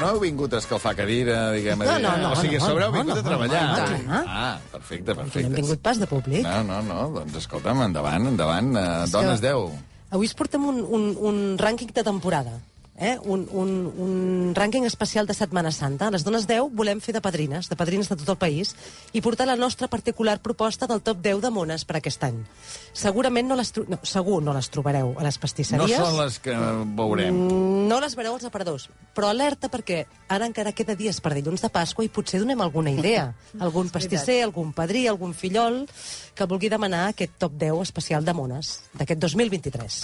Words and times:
no 0.00 0.08
heu 0.14 0.20
vingut 0.22 0.54
a 0.56 0.60
escalfar 0.62 0.94
cadira, 0.98 1.36
diguem... 1.54 1.84
No, 1.84 1.98
no, 2.02 2.14
no, 2.22 2.32
O 2.32 2.40
sigui, 2.40 2.56
a 2.56 2.64
sobre 2.64 2.86
heu 2.88 2.92
vingut 2.94 3.20
a 3.20 3.26
treballar. 3.26 3.62
Ah, 4.26 4.58
perfecte, 4.72 5.14
No 5.14 5.20
hem 5.20 5.28
perfecte. 5.28 5.54
vingut 5.60 5.82
pas 5.84 6.00
de 6.00 6.08
públic. 6.10 6.42
No, 6.48 6.62
no, 6.64 6.80
no, 6.88 6.98
doncs 7.20 7.36
escolta'm, 7.44 7.84
endavant, 7.86 8.26
endavant. 8.32 8.72
És 9.04 9.14
dones 9.14 9.40
que 9.40 9.46
10. 9.52 9.78
Avui 10.10 10.26
us 10.26 10.34
portem 10.34 10.64
un, 10.66 10.80
un, 10.82 11.04
un 11.30 11.36
rànquing 11.60 11.92
de 11.94 12.02
temporada. 12.02 12.56
Eh? 13.00 13.16
Un, 13.24 13.46
un, 13.56 13.70
un 13.96 14.52
rànquing 14.54 14.84
especial 14.84 15.24
de 15.26 15.32
Setmana 15.32 15.70
Santa. 15.72 16.10
Les 16.12 16.20
dones 16.22 16.44
10 16.46 16.68
volem 16.76 17.00
fer 17.00 17.14
de 17.16 17.22
padrines, 17.24 17.70
de 17.70 17.76
padrines 17.80 18.10
de 18.10 18.16
tot 18.20 18.28
el 18.28 18.36
país, 18.36 18.74
i 19.16 19.22
portar 19.24 19.46
la 19.48 19.56
nostra 19.56 19.88
particular 19.88 20.36
proposta 20.44 20.84
del 20.86 21.00
top 21.00 21.22
10 21.24 21.40
de 21.40 21.50
mones 21.50 21.86
per 21.88 21.96
aquest 21.96 22.22
any. 22.28 22.42
Segurament 22.92 23.48
no 23.48 23.56
les, 23.56 23.72
tro- 23.72 23.86
no, 23.88 23.96
segur 24.04 24.42
no 24.44 24.52
les 24.52 24.68
trobareu 24.68 25.14
a 25.16 25.24
les 25.24 25.38
No 25.38 25.40
pastisseries. 25.46 25.96
són 25.96 26.18
les 26.20 26.36
que 26.44 26.52
veurem. 27.00 27.32
Mm, 27.40 27.88
No 27.88 28.00
les 28.04 28.14
veureu 28.14 28.36
als 28.36 28.44
aparadors, 28.44 28.90
però 29.16 29.30
alerta 29.32 29.70
perquè 29.72 30.04
ara 30.28 30.44
encara 30.46 30.72
queda 30.76 30.94
dies 30.94 31.22
per 31.24 31.32
dilluns 31.34 31.64
de 31.64 31.70
Pasqua 31.72 32.04
i 32.04 32.12
potser 32.12 32.38
donem 32.44 32.60
alguna 32.60 32.92
idea. 32.92 33.30
Algun 33.64 33.88
pastisser, 33.88 34.42
algun 34.44 34.74
padrí, 34.76 35.06
algun 35.08 35.32
fillol 35.32 35.86
que 36.36 36.44
vulgui 36.44 36.68
demanar 36.68 37.08
aquest 37.14 37.32
top 37.40 37.56
10 37.56 37.80
especial 37.88 38.24
de 38.28 38.34
mones 38.36 38.82
d'aquest 38.92 39.20
2023. 39.24 40.02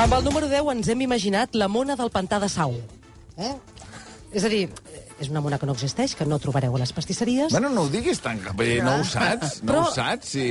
Amb 0.00 0.14
el 0.16 0.22
número 0.24 0.46
10 0.48 0.68
ens 0.72 0.88
hem 0.88 1.02
imaginat 1.04 1.56
la 1.60 1.66
mona 1.68 1.92
del 1.92 2.08
pantà 2.08 2.38
de 2.40 2.46
Sau. 2.48 2.72
Eh? 3.36 3.50
És 4.32 4.46
a 4.46 4.48
dir, 4.48 4.62
és 5.20 5.28
una 5.28 5.42
mona 5.44 5.58
que 5.60 5.66
no 5.68 5.74
existeix, 5.76 6.14
que 6.16 6.24
no 6.24 6.38
trobareu 6.40 6.74
a 6.74 6.80
les 6.80 6.92
pastisseries. 6.96 7.52
Bueno, 7.52 7.68
no 7.68 7.82
ho 7.84 7.90
diguis 7.92 8.18
tant, 8.24 8.40
que 8.40 8.54
bé, 8.56 8.78
no 8.82 8.96
ho 9.00 9.04
saps, 9.04 9.58
no 9.62 9.74
Però- 9.74 9.82
ho 9.86 9.92
saps, 9.94 10.30
si... 10.32 10.44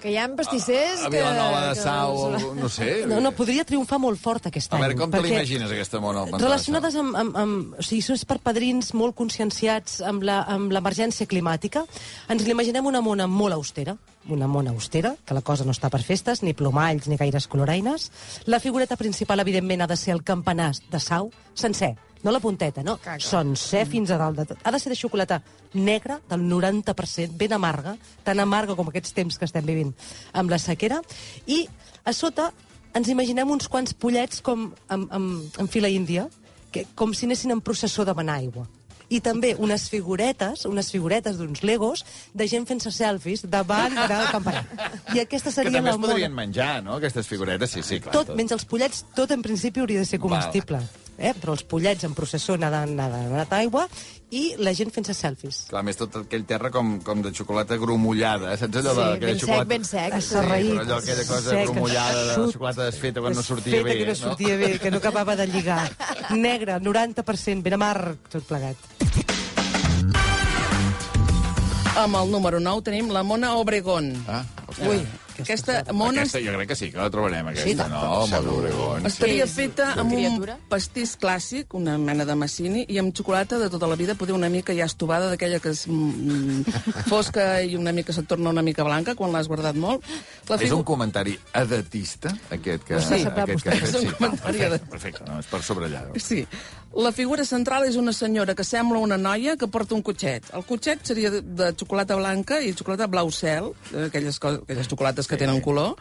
Que 0.00 0.12
hi 0.12 0.16
ha 0.22 0.28
pastissers 0.38 1.02
A 1.02 1.10
que... 1.10 1.16
Vilanova 1.18 1.64
de 1.66 1.74
que- 1.74 1.82
Sau, 1.82 2.16
o 2.28 2.54
no 2.54 2.68
sé... 2.70 2.90
No, 3.10 3.18
no, 3.24 3.32
podria 3.34 3.64
triomfar 3.66 3.98
molt 3.98 4.20
fort 4.22 4.46
aquest 4.46 4.72
A 4.72 4.76
any. 4.78 4.84
veure, 4.86 4.98
com 5.02 5.10
te 5.10 5.20
l'imagines, 5.24 5.66
aquesta 5.74 6.00
mona 6.00 6.24
Relacionades 6.38 6.94
amb, 7.02 7.16
amb, 7.18 7.36
amb... 7.42 7.74
O 7.78 7.82
sigui, 7.82 8.04
és 8.14 8.24
per 8.24 8.38
padrins 8.44 8.92
molt 8.94 9.16
conscienciats 9.18 9.98
amb 10.06 10.22
la- 10.22 10.44
amb 10.54 10.70
l'emergència 10.72 11.26
climàtica. 11.26 11.82
Ens 12.30 12.46
l'imaginem 12.46 12.86
una 12.86 13.02
mona 13.02 13.26
molt 13.26 13.58
austera, 13.58 13.96
una 14.30 14.46
mona 14.48 14.70
austera, 14.70 15.16
que 15.26 15.34
la 15.34 15.42
cosa 15.42 15.66
no 15.66 15.74
està 15.74 15.90
per 15.92 16.00
festes, 16.06 16.40
ni 16.46 16.54
plomalls, 16.54 17.08
ni 17.10 17.18
gaires 17.20 17.48
coloraines. 17.50 18.10
La 18.46 18.60
figureta 18.62 18.96
principal, 18.96 19.40
evidentment, 19.42 19.82
ha 19.82 19.90
de 19.90 19.96
ser 19.98 20.14
el 20.14 20.22
campanar 20.22 20.70
de 20.90 21.00
Sau, 21.00 21.32
sencer, 21.54 21.96
no 22.24 22.32
la 22.32 22.40
punteta, 22.40 22.82
no? 22.82 22.96
Clar. 22.98 23.20
Sencer 23.22 23.84
fins 23.86 24.10
a 24.10 24.18
dalt 24.18 24.40
de 24.40 24.46
tot. 24.50 24.60
Ha 24.64 24.72
de 24.72 24.80
ser 24.80 24.90
de 24.90 24.98
xocolata 24.98 25.42
negra, 25.74 26.20
del 26.30 26.46
90%, 26.48 27.36
ben 27.38 27.52
amarga, 27.52 27.96
tan 28.24 28.40
amarga 28.40 28.74
com 28.74 28.88
aquests 28.88 29.12
temps 29.14 29.38
que 29.38 29.46
estem 29.46 29.66
vivint 29.66 29.92
amb 30.32 30.50
la 30.50 30.58
sequera, 30.58 31.02
i 31.46 31.66
a 32.04 32.14
sota 32.16 32.50
ens 32.94 33.10
imaginem 33.10 33.50
uns 33.50 33.68
quants 33.68 33.92
pollets 33.92 34.40
com 34.44 34.70
amb, 34.88 35.10
amb, 35.12 35.60
amb 35.60 35.70
fila 35.70 35.90
índia, 35.90 36.28
que, 36.72 36.86
com 36.94 37.12
si 37.14 37.28
anessin 37.28 37.54
en 37.54 37.62
processó 37.62 38.06
de 38.06 38.14
benar 38.16 38.38
aigua. 38.40 38.64
I 39.12 39.20
també 39.20 39.52
unes 39.60 39.84
figuretes, 39.92 40.64
unes 40.64 40.88
figuretes 40.90 41.36
d'uns 41.36 41.60
legos 41.62 42.02
de 42.32 42.46
gent 42.48 42.64
fent-se 42.66 42.90
selfies 42.94 43.44
davant 43.52 43.94
del 43.94 44.26
campanar. 44.34 44.64
I 45.12 45.20
aquesta 45.22 45.50
Que 45.50 45.58
seria 45.58 45.76
també 45.76 45.92
la 45.92 45.98
es 45.98 46.02
podrien 46.06 46.34
menjar, 46.34 46.78
no?, 46.86 46.96
aquestes 46.96 47.28
figuretes, 47.28 47.76
sí, 47.76 47.84
sí, 47.84 48.00
clar. 48.00 48.14
Tot, 48.16 48.32
menys 48.38 48.56
els 48.56 48.64
pollets, 48.64 49.04
tot 49.14 49.34
en 49.36 49.44
principi 49.44 49.84
hauria 49.84 50.02
de 50.02 50.08
ser 50.08 50.22
comestible. 50.22 50.80
Eh? 51.18 51.32
Però 51.40 51.54
els 51.54 51.62
pollets 51.68 52.04
en 52.06 52.14
processó 52.16 52.56
nedant, 52.58 52.90
nedant, 52.90 53.28
nedant 53.30 53.58
aigua 53.58 53.86
i 54.34 54.54
la 54.58 54.72
gent 54.74 54.90
fent-se 54.94 55.14
selfies. 55.14 55.60
Clar, 55.70 55.84
més, 55.86 55.98
tot 55.98 56.16
aquell 56.24 56.42
terra 56.48 56.70
com, 56.74 56.96
com 57.06 57.22
de 57.22 57.30
xocolata 57.34 57.78
grumollada, 57.78 58.56
saps 58.58 58.80
allò 58.80 58.94
de... 58.96 59.04
Sí, 59.04 59.10
aquella 59.18 59.28
ben 59.30 59.38
sec, 59.38 59.44
xocolata... 59.44 59.70
ben 59.70 59.86
sec. 59.90 60.16
Sí, 60.18 60.34
però 60.34 60.80
allò, 60.80 60.98
aquella 60.98 61.26
cosa 61.28 61.50
sec, 61.50 61.68
grumollada 61.70 62.18
de 62.18 62.26
la 62.32 62.48
xocolata 62.56 62.88
desfeta 62.90 63.22
quan 63.24 63.38
no 63.38 63.46
sortia 63.46 63.82
bé, 63.86 63.98
que 64.00 64.08
no 64.10 64.16
sortia 64.18 64.58
bé, 64.58 64.72
que 64.82 64.90
no 64.90 65.02
acabava 65.02 65.36
de 65.38 65.46
lligar. 65.52 65.84
Negre, 66.34 66.80
90%, 66.82 67.62
ben 67.62 67.78
amarg, 67.78 68.18
tot 68.32 68.48
plegat. 68.50 68.90
Amb 71.94 72.18
el 72.18 72.32
número 72.32 72.58
9 72.58 72.82
tenim 72.88 73.12
la 73.14 73.22
Mona 73.22 73.54
Obregón. 73.54 74.10
Ah, 74.26 74.42
hòstia. 74.66 74.90
Ui, 74.90 75.04
aquesta 75.42 75.92
mona 75.92 76.22
Aquesta 76.22 76.40
jo 76.44 76.52
crec 76.54 76.68
que 76.68 76.76
sí, 76.76 76.90
que 76.92 76.98
la 76.98 77.10
trobarem, 77.10 77.48
aquesta, 77.48 77.64
Sí, 77.64 77.90
no? 77.90 78.26
Molt 78.30 78.46
d'Obregón. 78.46 79.06
estaria 79.06 79.44
és 79.44 79.50
feta 79.56 79.92
amb 80.00 80.12
un 80.12 80.46
pastís 80.68 81.16
clàssic, 81.18 81.74
una 81.74 81.96
mena 81.98 82.24
de 82.24 82.34
massini, 82.38 82.84
i 82.88 82.98
amb 82.98 83.14
xocolata 83.16 83.58
de 83.58 83.68
tota 83.70 83.86
la 83.90 83.96
vida, 83.96 84.14
poder 84.14 84.34
una 84.34 84.48
mica 84.48 84.74
ja 84.74 84.84
estovada, 84.86 85.28
d'aquella 85.32 85.58
que 85.60 85.70
és 85.74 85.86
mm, 85.88 86.62
fosca 87.08 87.62
i 87.62 87.74
una 87.76 87.92
mica 87.92 88.12
se't 88.12 88.28
torna 88.28 88.50
una 88.50 88.62
mica 88.62 88.84
blanca 88.84 89.14
quan 89.18 89.32
l'has 89.32 89.48
guardat 89.48 89.74
molt. 89.76 90.04
La 90.48 90.56
És 90.56 90.62
figu- 90.68 90.78
un 90.78 90.84
comentari 90.84 91.38
edatista, 91.54 92.30
aquest 92.50 92.84
que... 92.84 93.00
Sí, 93.00 93.24
aquest 93.26 93.62
que 93.64 93.74
és 93.74 93.94
un 93.94 94.00
sí. 94.06 94.14
comentari 94.14 94.58
perfecte, 94.58 94.66
edat- 94.70 94.88
perfecte, 94.90 95.24
no, 95.28 95.38
és 95.40 95.46
per 95.50 95.62
subratllar-ho. 95.62 96.14
Sí. 96.20 96.46
La 96.94 97.10
figura 97.10 97.42
central 97.44 97.88
és 97.88 97.96
una 97.98 98.12
senyora 98.14 98.54
que 98.54 98.62
sembla 98.62 99.00
una 99.02 99.16
noia 99.18 99.56
que 99.58 99.66
porta 99.66 99.96
un 99.96 100.02
cotxet. 100.06 100.44
El 100.54 100.62
cotxet 100.62 101.00
seria 101.02 101.32
de, 101.34 101.40
de 101.42 101.72
xocolata 101.74 102.14
blanca 102.14 102.60
i 102.62 102.70
xocolata 102.72 103.08
blau 103.10 103.32
cel, 103.34 103.72
eh, 103.90 104.04
aquelles, 104.06 104.38
aquelles 104.38 104.86
xocolates 104.86 105.23
que 105.28 105.36
tenen 105.36 105.60
color, 105.60 105.96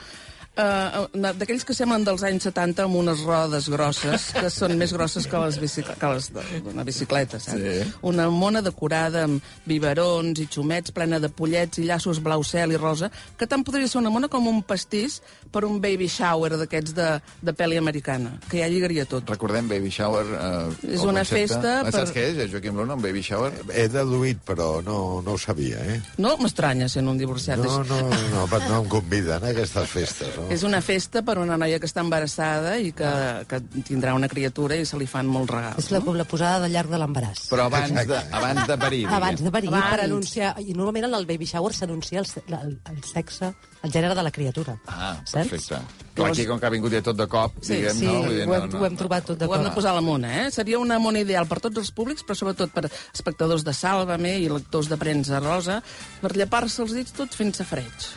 Uh, 0.53 1.07
d'aquells 1.33 1.63
que 1.65 1.73
semblen 1.73 2.03
dels 2.05 2.21
anys 2.27 2.43
70 2.45 2.83
amb 2.85 2.99
unes 2.99 3.23
rodes 3.25 3.65
grosses, 3.73 4.27
que 4.37 4.51
són 4.53 4.75
més 4.77 4.91
grosses 4.93 5.25
que 5.25 5.39
les, 5.41 5.55
bicic 5.57 5.87
que 5.97 6.09
les 6.11 6.27
de- 6.35 6.43
d'una 6.61 6.83
bicicleta, 6.85 7.39
saps? 7.41 7.57
Sí. 7.57 7.87
Una 8.05 8.27
mona 8.29 8.61
decorada 8.61 9.23
amb 9.25 9.41
biberons 9.65 10.37
i 10.43 10.45
xumets, 10.53 10.93
plena 10.93 11.17
de 11.19 11.31
pollets 11.33 11.79
i 11.81 11.87
llaços 11.87 12.19
blau 12.21 12.43
cel 12.45 12.71
i 12.71 12.77
rosa, 12.77 13.09
que 13.35 13.47
tant 13.49 13.63
podria 13.65 13.87
ser 13.89 13.97
una 14.03 14.11
mona 14.13 14.29
com 14.29 14.45
un 14.47 14.61
pastís 14.61 15.21
per 15.51 15.63
un 15.65 15.79
baby 15.81 16.05
shower 16.07 16.53
d'aquests 16.61 16.93
de, 17.01 17.09
de 17.41 17.53
pel·li 17.57 17.79
americana, 17.81 18.35
que 18.47 18.61
ja 18.61 18.69
lligaria 18.69 19.07
tot. 19.09 19.25
Recordem 19.33 19.67
Baby 19.73 19.89
Shower... 19.89 20.23
Eh, 20.37 20.93
És 20.93 21.01
una 21.01 21.23
concepte. 21.25 21.47
festa 21.47 21.73
Ah, 21.81 21.89
Saps 21.91 22.11
per- 22.11 22.15
què 22.19 22.27
és, 22.29 22.37
eh, 22.45 22.47
Joaquim 22.53 22.77
Luna, 22.77 22.93
un 22.93 23.01
Baby 23.01 23.25
Shower? 23.25 23.51
He 23.73 23.87
deduït, 23.89 24.45
però 24.45 24.83
no, 24.85 25.21
no 25.25 25.33
ho 25.33 25.37
sabia, 25.41 25.81
eh? 25.95 25.97
No 26.21 26.35
m'estranya 26.37 26.87
sent 26.93 27.09
un 27.09 27.17
divorciat. 27.17 27.57
No, 27.57 27.81
no, 27.89 27.99
no, 28.13 28.45
no, 28.45 28.63
no 28.69 28.79
em 28.83 28.89
conviden 28.91 29.41
a 29.43 29.49
aquestes 29.55 29.89
festes, 29.89 30.35
no? 30.37 30.42
És 30.51 30.63
una 30.67 30.81
festa 30.81 31.21
per 31.23 31.37
una 31.39 31.55
noia 31.57 31.79
que 31.79 31.87
està 31.87 32.01
embarassada 32.03 32.75
i 32.81 32.91
que, 32.91 33.09
que 33.47 33.59
tindrà 33.87 34.13
una 34.17 34.27
criatura 34.27 34.75
i 34.75 34.85
se 34.85 34.97
li 34.99 35.07
fan 35.07 35.27
molts 35.27 35.51
regals. 35.53 35.79
És 35.85 35.91
la, 35.91 35.99
la 36.17 36.25
posada 36.25 36.59
de 36.65 36.69
llarg 36.73 36.89
de 36.91 36.99
l'embaràs. 36.99 37.45
Però 37.51 37.67
abans 37.69 37.93
de, 37.93 38.19
abans 38.31 38.67
de 38.67 38.77
parir, 38.77 39.03
Abans 39.07 39.43
de 39.43 39.51
parir, 39.51 39.69
Abans. 39.71 39.89
per 39.91 40.01
anunciar... 40.05 40.53
I 40.63 40.73
normalment 40.73 41.07
en 41.09 41.15
el 41.19 41.25
baby 41.29 41.45
shower 41.45 41.73
s'anuncia 41.73 42.19
el, 42.19 42.25
se- 42.27 42.43
el, 42.47 42.77
el 42.91 43.03
sexe, 43.03 43.53
el 43.83 43.91
gènere 43.91 44.15
de 44.15 44.23
la 44.23 44.31
criatura. 44.31 44.77
Ah, 44.87 45.15
Saps? 45.25 45.31
perfecte. 45.49 45.79
Clar, 46.13 46.29
aquí, 46.29 46.45
com 46.45 46.59
que 46.61 46.67
ha 46.67 46.69
vingut 46.69 46.93
ja 46.93 47.01
tot 47.01 47.17
de 47.17 47.25
cop, 47.27 47.55
Sí, 47.65 47.73
diguem, 47.79 47.97
Sí, 47.97 48.05
no? 48.05 48.19
Vull 48.23 48.35
dir, 48.37 48.43
ho, 48.47 48.53
hem, 48.55 48.75
ho 48.77 48.85
hem 48.85 48.97
trobat 48.99 49.25
tot 49.31 49.39
de 49.39 49.47
Ho 49.49 49.55
hem 49.55 49.63
de 49.65 49.71
cop. 49.71 49.79
posar 49.79 49.91
a 49.95 49.97
la 49.97 50.03
mona, 50.05 50.33
eh? 50.43 50.51
Seria 50.53 50.77
una 50.79 50.99
mona 51.01 51.23
ideal 51.25 51.47
per 51.49 51.59
tots 51.63 51.81
els 51.81 51.89
públics, 51.91 52.21
però 52.27 52.37
sobretot 52.37 52.69
per 52.75 52.85
espectadors 53.13 53.65
de 53.65 53.73
Sálvame 53.73 54.35
i 54.43 54.49
lectors 54.51 54.89
de 54.91 54.97
premsa 55.01 55.39
rosa, 55.41 55.81
per 56.21 56.35
llepar-se 56.37 56.83
els 56.85 56.93
dits 56.93 57.17
tot 57.17 57.33
fent-se 57.33 57.65
freig. 57.65 58.11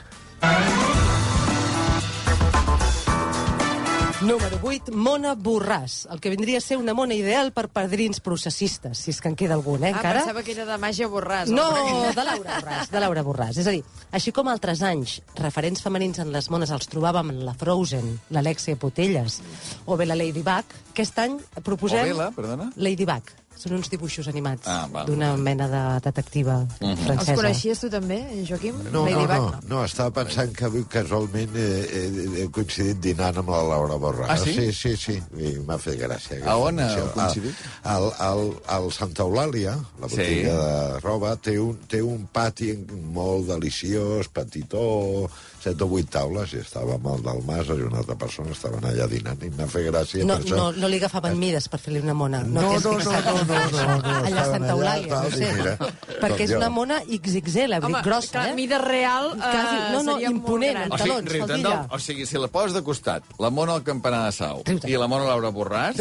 Número 4.26 4.58
8, 4.62 4.90
Mona 4.96 5.36
Borràs, 5.36 6.06
el 6.10 6.18
que 6.20 6.30
vindria 6.32 6.58
a 6.58 6.64
ser 6.64 6.78
una 6.80 6.94
mona 6.98 7.14
ideal 7.14 7.52
per 7.54 7.68
padrins 7.70 8.18
processistes, 8.24 8.98
si 9.04 9.12
és 9.12 9.20
que 9.22 9.28
en 9.30 9.36
queda 9.38 9.54
algun, 9.54 9.84
eh, 9.84 9.92
Ah, 9.92 9.96
encara? 9.98 10.20
pensava 10.24 10.42
que 10.42 10.50
era 10.52 10.64
de 10.66 10.78
màgia 10.82 11.06
borràs. 11.08 11.46
No, 11.46 11.66
de 12.10 12.24
Laura 12.24 12.58
Borràs, 12.60 12.90
de 12.90 13.00
Laura 13.00 13.22
Borràs. 13.22 13.56
És 13.58 13.66
a 13.66 13.70
dir, 13.70 13.84
així 14.10 14.32
com 14.32 14.48
altres 14.48 14.82
anys, 14.82 15.20
referents 15.36 15.80
femenins 15.82 16.18
en 16.18 16.32
les 16.32 16.50
mones 16.50 16.70
els 16.70 16.88
trobàvem 16.88 17.30
en 17.30 17.44
la 17.44 17.54
Frozen, 17.54 18.18
l'Alexia 18.30 18.74
Potelles, 18.76 19.40
o 19.86 19.96
bé 19.96 20.06
la 20.06 20.16
Ladybug, 20.16 20.64
aquest 20.90 21.18
any 21.18 21.38
proposem... 21.62 22.00
O 22.02 22.04
bé 22.04 22.14
la, 22.14 22.30
perdona? 22.32 22.72
Ladybug. 22.74 23.22
Són 23.56 23.72
uns 23.78 23.88
dibuixos 23.88 24.26
animats 24.28 24.66
Ah, 24.68 24.84
d'una 25.08 25.30
mena 25.40 25.66
de 25.68 25.80
detectiva 26.04 26.58
Els 26.80 27.00
francesa. 27.06 27.34
coneixies 27.38 27.80
tu 27.80 27.88
també, 27.90 28.18
Joaquim? 28.48 28.74
No, 28.92 29.06
no, 29.08 29.22
no, 29.26 29.52
no, 29.66 29.84
estava 29.84 30.10
pensant 30.12 30.52
que 30.52 30.66
avui 30.68 30.84
casualment 30.92 31.56
he, 31.56 31.66
he, 31.88 32.02
he 32.42 32.46
coincidit 32.52 33.00
dinant 33.00 33.40
amb 33.40 33.48
la 33.54 33.62
Laura 33.64 33.96
Borràs. 33.96 34.28
Ah, 34.28 34.36
sí? 34.36 34.52
Sí, 34.52 34.72
sí, 34.72 34.92
sí, 34.96 35.16
i 35.40 35.54
m'ha 35.64 35.78
fet 35.80 35.96
gràcia. 36.02 36.42
A 36.44 36.58
on 36.60 36.78
heu 36.78 36.86
menció. 36.86 37.08
coincidit? 37.16 37.64
Al, 37.84 38.10
al, 38.28 38.44
al 38.76 38.90
Santa 38.92 39.24
Eulàlia, 39.24 39.74
la 40.00 40.08
Sí. 40.12 40.16
botiga 40.20 40.54
de 40.60 41.00
roba, 41.00 41.34
té 41.36 41.58
un, 41.58 41.78
té 41.88 42.02
un 42.02 42.26
pati 42.32 42.74
molt 43.16 43.48
deliciós, 43.48 44.28
petitó, 44.28 45.30
set 45.64 45.80
o 45.82 45.88
vuit 45.90 46.06
taules, 46.12 46.52
i 46.54 46.60
estava 46.60 46.94
amb 47.00 47.08
el 47.14 47.22
del 47.24 47.40
Mas, 47.48 47.66
i 47.72 47.80
una 47.82 47.98
altra 48.04 48.14
persona, 48.20 48.52
estaven 48.54 48.84
allà 48.86 49.08
dinant, 49.10 49.40
i 49.42 49.50
m'ha 49.50 49.66
fet 49.66 49.88
gràcia 49.88 50.24
No, 50.24 50.36
per 50.36 50.44
això. 50.44 50.56
no, 50.60 50.68
no 50.72 50.88
li 50.92 51.00
agafaven 51.00 51.38
mides 51.40 51.66
per 51.72 51.80
fer-li 51.82 52.04
una 52.04 52.14
mona. 52.14 52.42
No, 52.44 52.60
no, 52.62 52.72
no, 52.78 52.92
fixat? 53.00 53.24
no, 53.26 53.45
no, 53.46 53.58
no, 53.72 53.96
no, 54.02 54.14
Allà 54.26 54.42
a 54.42 54.46
Santa 54.50 54.72
Eulàlia, 54.74 55.20
no 55.22 55.30
sé. 55.30 55.50
mira, 55.56 55.74
Perquè 56.20 56.36
com 56.36 56.44
és 56.46 56.54
una 56.58 56.70
mona 56.72 57.00
XXL, 57.06 57.76
veritat, 57.80 58.04
grossa, 58.06 58.32
clar, 58.36 58.46
eh? 58.50 58.54
mida 58.58 58.78
real 58.82 59.32
eh, 59.34 59.40
Quasi, 59.40 59.76
no, 59.92 60.02
no, 60.02 60.16
seria 60.16 60.30
imponent, 60.34 60.78
molt 60.82 60.92
O 60.92 61.02
gran. 61.04 61.28
sigui, 61.30 61.62
Talons, 61.62 61.92
o 61.92 61.98
sigui, 62.06 62.26
si 62.26 62.42
la 62.42 62.48
poses 62.52 62.76
de 62.76 62.82
costat, 62.86 63.22
la 63.42 63.50
mona 63.50 63.76
al 63.78 63.84
campanar 63.86 64.24
de 64.26 64.32
Sau 64.36 64.62
i 64.66 64.96
la 64.98 65.08
mona 65.10 65.28
Laura 65.30 65.52
Borràs. 65.54 66.00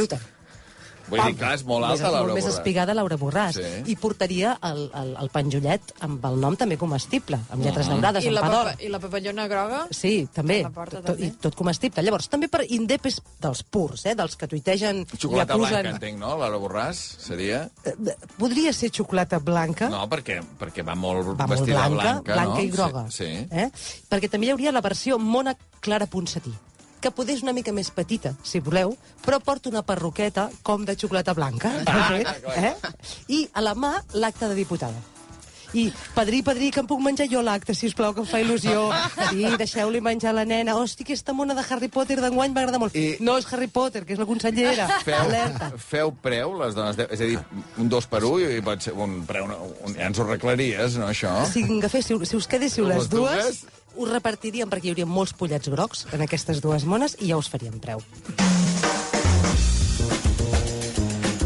Vull 1.09 1.21
dir, 1.21 1.35
clar, 1.37 1.51
és 1.57 1.63
molt 1.67 1.85
alta, 1.85 2.09
Laura 2.09 2.21
molt 2.25 2.37
més 2.39 2.45
Borràs. 2.47 2.57
espigada 2.57 2.95
Laura 2.97 3.17
Borràs. 3.21 3.59
Sí. 3.59 3.83
I 3.93 3.95
portaria 4.01 4.55
el, 4.69 4.81
el, 5.01 5.11
el 5.21 5.29
penjollet 5.33 5.93
amb 6.07 6.25
el 6.29 6.39
nom 6.41 6.57
també 6.57 6.77
comestible, 6.81 7.39
amb 7.53 7.65
lletres 7.65 7.89
daurades, 7.91 8.25
I 8.25 8.31
amb 8.31 8.37
la, 8.37 8.41
pa 8.41 8.49
d'or. 8.53 8.69
papa, 8.71 8.83
I 8.83 8.91
la 8.93 9.01
papallona 9.03 9.47
groga? 9.51 9.81
Sí, 9.93 10.13
també. 10.33 10.59
Porta, 10.73 11.01
tot, 11.01 11.11
també. 11.13 11.29
I 11.29 11.31
tot 11.45 11.55
comestible. 11.59 12.03
Llavors, 12.05 12.29
també 12.31 12.49
per 12.51 12.63
indepes 12.69 13.19
dels 13.41 13.63
purs, 13.63 14.05
eh, 14.09 14.15
dels 14.17 14.35
que 14.35 14.49
tuitegen 14.51 15.05
Xocolata 15.13 15.53
acusen... 15.53 15.77
blanca, 15.81 15.95
entenc, 15.95 16.19
no? 16.19 16.35
Laura 16.41 16.59
Borràs, 16.61 17.01
seria? 17.21 17.65
Eh, 17.85 17.95
Podria 18.39 18.73
ser 18.73 18.91
xocolata 18.93 19.39
blanca, 19.39 19.89
No, 19.89 20.05
perquè, 20.11 20.41
perquè 20.59 20.83
va 20.85 20.95
molt 20.97 21.35
va 21.35 21.45
molt 21.45 21.59
vestida 21.59 21.87
blanca, 21.87 22.19
blanca, 22.19 22.33
blanca 22.33 22.59
no? 22.59 22.63
i 22.65 22.69
groga. 22.73 23.05
Sí, 23.09 23.25
sí. 23.25 23.47
Eh? 23.51 23.69
Perquè 24.09 24.29
també 24.31 24.49
hi 24.49 24.55
hauria 24.55 24.73
la 24.75 24.81
versió 24.85 25.19
Mona 25.21 25.55
Clara 25.79 26.07
Ponsatí 26.09 26.53
que 27.01 27.11
poder 27.11 27.35
és 27.37 27.43
una 27.43 27.53
mica 27.53 27.71
més 27.75 27.89
petita, 27.93 28.33
si 28.43 28.59
voleu, 28.59 28.95
però 29.25 29.39
porta 29.43 29.69
una 29.69 29.83
perruqueta 29.85 30.49
com 30.63 30.85
de 30.85 30.95
xocolata 30.97 31.33
blanca. 31.33 31.71
també, 31.85 32.23
eh? 32.69 32.75
I 33.27 33.47
a 33.53 33.61
la 33.61 33.75
mà 33.75 33.97
l'acte 34.13 34.47
de 34.49 34.55
diputada. 34.55 34.97
I, 35.75 35.89
padrí, 36.15 36.37
padrí, 36.45 36.69
que 36.71 36.79
em 36.79 36.85
puc 36.87 37.01
menjar 37.03 37.25
jo 37.27 37.41
l'acte, 37.43 37.73
si 37.75 37.89
us 37.89 37.93
plau, 37.97 38.13
que 38.15 38.21
em 38.23 38.27
fa 38.29 38.39
il·lusió. 38.39 38.85
Padrí, 39.17 39.43
deixeu-li 39.59 39.99
menjar 39.99 40.31
la 40.31 40.45
nena. 40.47 40.77
Hosti, 40.79 41.03
aquesta 41.03 41.33
mona 41.35 41.51
de 41.57 41.65
Harry 41.67 41.89
Potter 41.91 42.15
d'enguany 42.23 42.53
m'agrada 42.55 42.79
molt. 42.79 42.95
I- 42.95 43.17
No 43.19 43.35
és 43.37 43.47
Harry 43.51 43.67
Potter, 43.67 44.05
que 44.07 44.13
és 44.15 44.19
la 44.21 44.25
consellera. 44.29 44.85
Feu, 45.03 45.17
Alerta. 45.25 45.71
feu 45.75 46.13
preu, 46.23 46.53
les 46.61 46.77
dones... 46.77 46.95
De... 46.95 47.09
És 47.11 47.19
a 47.19 47.27
dir, 47.27 47.41
un 47.77 47.89
dos 47.91 48.07
per 48.07 48.23
un 48.23 48.39
i 48.45 48.61
pot 48.63 48.79
ser 48.87 48.93
un 48.95 49.17
preu... 49.27 49.49
Un... 49.83 49.97
Ja 49.97 50.07
ens 50.07 50.21
ho 50.21 50.23
arreglaries, 50.23 50.95
no, 51.01 51.09
això? 51.11 51.33
Si, 51.51 51.65
agaféssiu, 51.81 52.23
si 52.23 52.39
us 52.39 52.47
quedéssiu 52.47 52.87
les 52.87 53.01
Les 53.03 53.09
dues, 53.11 53.35
dues? 53.35 53.74
Us 53.95 54.11
repartiríem 54.11 54.71
perquè 54.71 54.89
hi 54.89 54.95
hauria 54.95 55.09
molts 55.09 55.35
pollets 55.37 55.71
grocs 55.71 56.05
en 56.13 56.25
aquestes 56.25 56.61
dues 56.63 56.85
mones 56.85 57.17
i 57.19 57.31
ja 57.31 57.39
us 57.41 57.51
faríem 57.51 57.79
preu. 57.81 58.03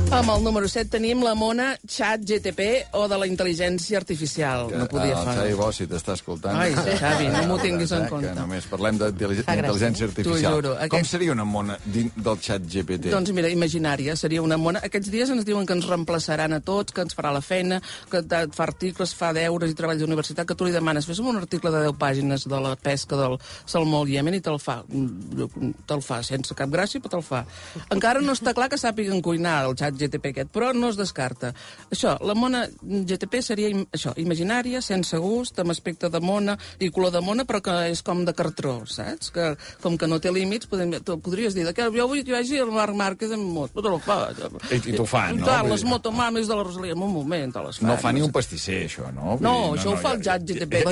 Amb 0.10 0.32
el 0.34 0.42
número 0.44 0.66
7 0.68 0.90
tenim 0.90 1.20
la 1.22 1.36
mona 1.38 1.68
xat 1.86 2.24
GTP 2.26 2.64
o 2.98 3.04
de 3.08 3.18
la 3.22 3.28
intel·ligència 3.30 4.00
artificial. 4.00 4.72
No 4.74 4.88
podia 4.90 5.14
el 5.14 5.28
fer. 5.28 5.36
Xavi 5.38 5.54
Bosch, 5.60 5.78
si 5.84 5.86
t'està 5.92 6.16
escoltant... 6.18 6.58
Ai, 6.58 6.74
Xavi, 7.02 7.28
no 7.30 7.44
m'ho 7.46 7.58
tinguis 7.62 7.92
en 7.94 8.08
Eh, 8.08 8.10
compte. 8.10 8.32
Que 8.32 8.40
només 8.40 8.66
parlem 8.72 8.98
d'intel·ligència 8.98 10.08
artificial. 10.10 10.56
Juro, 10.58 10.72
aquest- 10.82 10.96
Com 10.96 11.06
seria 11.06 11.36
una 11.36 11.46
mona 11.46 11.76
del 11.86 12.40
xat 12.42 12.66
GPT? 12.66 13.12
Doncs 13.14 13.30
mira, 13.38 13.52
imaginària, 13.54 14.16
seria 14.18 14.42
una 14.42 14.58
mona... 14.58 14.82
Aquests 14.90 15.12
dies 15.14 15.30
ens 15.30 15.46
diuen 15.46 15.68
que 15.70 15.78
ens 15.78 15.86
reemplaçaran 15.88 16.58
a 16.58 16.60
tots, 16.60 16.92
que 16.92 17.06
ens 17.06 17.14
farà 17.16 17.30
la 17.36 17.44
feina, 17.46 17.78
que 18.10 18.24
et 18.26 18.58
fa 18.58 18.66
articles, 18.66 19.14
fa 19.14 19.30
deures 19.38 19.70
i 19.70 19.78
treballs 19.78 20.02
d'universitat, 20.02 20.50
que 20.50 20.58
tu 20.58 20.66
li 20.66 20.74
demanes, 20.74 21.06
fes 21.06 21.22
un 21.22 21.38
article 21.38 21.70
de 21.76 21.84
10 21.86 21.96
pàgines 22.02 22.48
de 22.50 22.64
la 22.66 22.74
pesca 22.82 23.16
del 23.22 23.38
salmó 23.70 24.02
al 24.02 24.10
Iemen 24.10 24.40
i 24.40 24.42
te'l 24.42 24.58
fa. 24.60 24.80
Te'l 24.90 26.02
fa, 26.02 26.24
sense 26.26 26.58
cap 26.58 26.74
gràcia, 26.74 26.98
però 27.00 27.20
te'l 27.20 27.28
fa. 27.30 27.46
Encara 27.94 28.26
no 28.26 28.34
està 28.34 28.58
clar 28.58 28.72
que 28.74 28.82
sàpiguen 28.82 29.22
cuinar 29.22 29.60
el 29.70 29.78
xat 29.78 29.99
GTP 30.00 30.32
aquest, 30.34 30.52
però 30.56 30.72
no 30.74 30.90
es 30.90 30.98
descarta. 31.00 31.54
Això, 31.92 32.16
la 32.26 32.34
mona 32.36 32.66
GTP 32.82 33.42
seria 33.46 33.70
im 33.70 33.86
això, 33.96 34.14
imaginària, 34.18 34.82
sense 34.82 35.18
gust, 35.22 35.60
amb 35.60 35.72
aspecte 35.76 36.10
de 36.10 36.20
mona 36.24 36.58
i 36.80 36.90
color 36.90 37.12
de 37.12 37.22
mona, 37.22 37.46
però 37.46 37.62
que 37.62 37.76
és 37.92 38.02
com 38.06 38.24
de 38.26 38.34
cartró, 38.34 38.80
saps? 38.90 39.32
Que, 39.36 39.52
com 39.84 39.98
que 39.98 40.08
no 40.08 40.20
té 40.20 40.32
límits, 40.32 40.68
podem, 40.72 40.96
podries 41.04 41.54
dir 41.58 41.68
que 41.74 41.90
jo 41.94 42.08
vull 42.08 42.24
que 42.24 42.32
hi 42.32 42.38
vagi 42.40 42.58
el 42.64 42.72
Marc 42.72 42.96
Márquez 42.96 43.36
moto, 43.38 43.82
te 43.82 43.90
lo 43.90 44.00
fa. 44.00 44.30
I- 44.72 44.80
i 44.80 44.96
t'ho 44.96 45.06
fan, 45.06 45.38
no? 45.38 45.46
Clar, 45.46 45.66
les 45.70 45.84
motomames 45.84 46.48
de 46.48 46.56
la 46.56 46.64
Rosalia, 46.64 46.94
en 46.94 47.02
un 47.04 47.14
moment 47.14 47.54
te 47.54 47.62
les 47.64 47.78
fan. 47.80 47.90
No 47.90 47.98
fa 47.98 48.12
ni 48.14 48.22
un 48.22 48.32
pastisser, 48.32 48.86
això, 48.88 49.12
no? 49.14 49.36
Vull 49.38 49.42
No, 49.44 49.54
dir, 49.74 49.82
això 49.82 49.94
ho 49.94 49.98
fa 49.98 50.14
el 50.16 50.24
ja- 50.24 50.38
xat 50.40 50.46
GTP. 50.50 50.84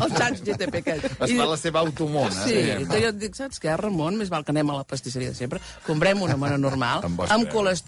El 0.00 0.12
xat 0.16 0.40
GTP 0.44 0.80
aquest. 0.80 1.04
Es 1.26 1.32
fa 1.36 1.46
la 1.50 1.56
seva 1.60 1.80
automona. 1.84 2.30
Sí, 2.44 2.54
no? 2.80 2.88
que 2.90 3.00
jo 3.02 3.08
et 3.12 3.18
dic, 3.20 3.34
saps 3.38 3.60
què, 3.62 3.74
Ramon? 3.78 4.16
Més 4.20 4.30
val 4.32 4.44
que 4.46 4.52
anem 4.54 4.70
a 4.72 4.78
la 4.80 4.84
pastisseria 4.88 5.30
de 5.32 5.38
sempre, 5.38 5.60
comprem 5.86 6.20
una 6.22 6.36
mona 6.40 6.58
normal, 6.58 7.00
Amb 7.04 7.06
amb, 7.10 7.18
vostre- 7.22 7.36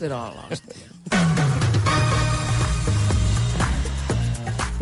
amb 0.03 0.11
colesterol, 0.11 0.35
hòstia. 0.51 1.52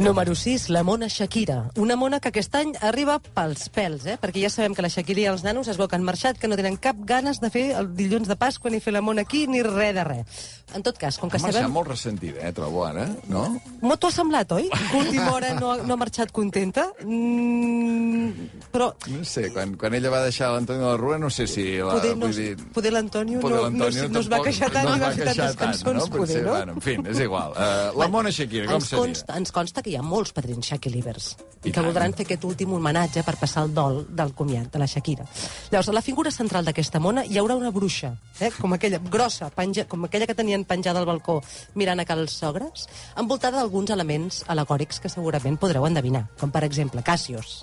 Número 0.00 0.34
6, 0.34 0.70
la 0.70 0.82
mona 0.82 1.08
Shakira. 1.08 1.70
Una 1.76 1.94
mona 1.94 2.20
que 2.20 2.30
aquest 2.30 2.54
any 2.56 2.70
arriba 2.80 3.18
pels 3.20 3.66
pèls, 3.74 4.06
eh? 4.08 4.14
perquè 4.20 4.40
ja 4.40 4.48
sabem 4.48 4.72
que 4.74 4.80
la 4.80 4.88
Shakira 4.88 5.20
i 5.20 5.26
els 5.28 5.42
nanos 5.44 5.68
es 5.68 5.76
veu 5.76 5.90
que 5.92 5.98
han 5.98 6.06
marxat, 6.06 6.38
que 6.40 6.48
no 6.48 6.56
tenen 6.56 6.78
cap 6.80 6.96
ganes 7.04 7.40
de 7.42 7.50
fer 7.52 7.66
el 7.76 7.90
dilluns 7.98 8.30
de 8.30 8.36
Pasqua, 8.40 8.72
ni 8.72 8.80
fer 8.80 8.94
la 8.96 9.02
mona 9.04 9.26
aquí, 9.26 9.44
ni 9.46 9.60
res 9.66 9.92
de 9.98 10.04
res. 10.08 10.40
En 10.72 10.84
tot 10.86 10.96
cas, 10.96 11.18
com 11.18 11.28
que 11.28 11.36
Ha 11.36 11.40
sabem... 11.42 11.68
molt 11.74 11.88
ressentida, 11.90 12.40
eh, 12.48 12.52
trobo 12.56 12.84
ara, 12.86 13.08
no? 13.28 13.42
Molt 13.82 14.00
t'ho 14.00 14.08
ha 14.08 14.14
semblat, 14.14 14.52
oi? 14.56 14.70
Última 14.96 15.32
hora 15.34 15.52
no, 15.58 15.72
ha- 15.74 15.82
no 15.84 15.94
ha 15.94 15.98
marxat 16.00 16.32
contenta? 16.32 16.86
Mm, 17.04 18.30
però 18.72 18.92
No 19.10 19.24
sé, 19.26 19.50
quan, 19.52 19.74
quan 19.76 19.94
ella 19.98 20.08
va 20.14 20.22
deixar 20.24 20.52
l'Antonio 20.54 20.86
de 20.86 20.90
la 20.92 20.96
Rua, 20.96 21.18
no 21.18 21.28
sé 21.28 21.46
si... 21.50 21.66
La, 21.76 21.98
poder, 21.98 22.14
no, 22.16 22.28
dir, 22.32 22.54
poder 22.72 22.92
l'Antonio 22.94 23.40
no, 23.42 23.50
no, 23.50 23.68
no, 23.90 23.90
no 23.90 24.20
es 24.24 24.30
va 24.32 24.40
queixar 24.46 24.70
tant 24.72 24.86
no 24.88 24.94
es 24.96 25.02
va 25.02 25.10
fer 25.18 25.26
tantes 25.32 25.56
tant, 25.58 25.74
cançons, 25.74 26.08
no? 26.08 26.16
poder, 26.16 26.42
no? 26.46 26.54
Bueno, 26.56 26.78
en 26.78 26.86
fi, 26.86 26.96
és 27.10 27.20
igual. 27.26 27.52
Uh, 27.58 27.98
la 28.00 28.08
Mona 28.08 28.30
Shakira, 28.32 28.70
com 28.70 28.78
ens 28.80 28.88
seria? 28.94 29.02
consta, 29.04 29.36
ens 29.42 29.52
consta 29.52 29.82
que 29.82 29.89
hi 29.90 29.96
ha 29.98 30.02
molts 30.06 30.32
padrins 30.36 30.70
Shakilivers 30.70 31.32
I 31.64 31.68
i 31.68 31.72
que 31.74 31.82
voldran 31.84 32.14
fer 32.16 32.24
aquest 32.24 32.44
últim 32.48 32.72
homenatge 32.76 33.24
per 33.26 33.36
passar 33.40 33.66
el 33.66 33.74
dol 33.76 33.98
del 34.16 34.32
comiat 34.36 34.70
de 34.72 34.80
la 34.80 34.86
Shakira. 34.88 35.26
Llavors, 35.70 35.90
a 35.90 35.96
la 35.96 36.04
figura 36.04 36.30
central 36.32 36.64
d'aquesta 36.64 37.02
mona 37.02 37.24
hi 37.26 37.36
haurà 37.40 37.56
una 37.58 37.72
bruixa, 37.74 38.14
eh? 38.40 38.52
com 38.56 38.72
aquella, 38.76 39.00
grossa, 39.12 39.50
penja, 39.54 39.84
com 39.90 40.06
aquella 40.06 40.28
que 40.30 40.38
tenien 40.38 40.64
penjada 40.64 41.02
al 41.02 41.08
balcó 41.10 41.40
mirant 41.74 42.00
a 42.00 42.06
cals 42.08 42.38
sogres, 42.40 42.86
envoltada 43.20 43.58
d'alguns 43.58 43.92
elements 43.92 44.44
alegòrics 44.48 45.02
que 45.02 45.12
segurament 45.12 45.60
podreu 45.60 45.84
endevinar, 45.86 46.28
com 46.40 46.54
per 46.54 46.64
exemple 46.64 47.04
Cassios, 47.04 47.60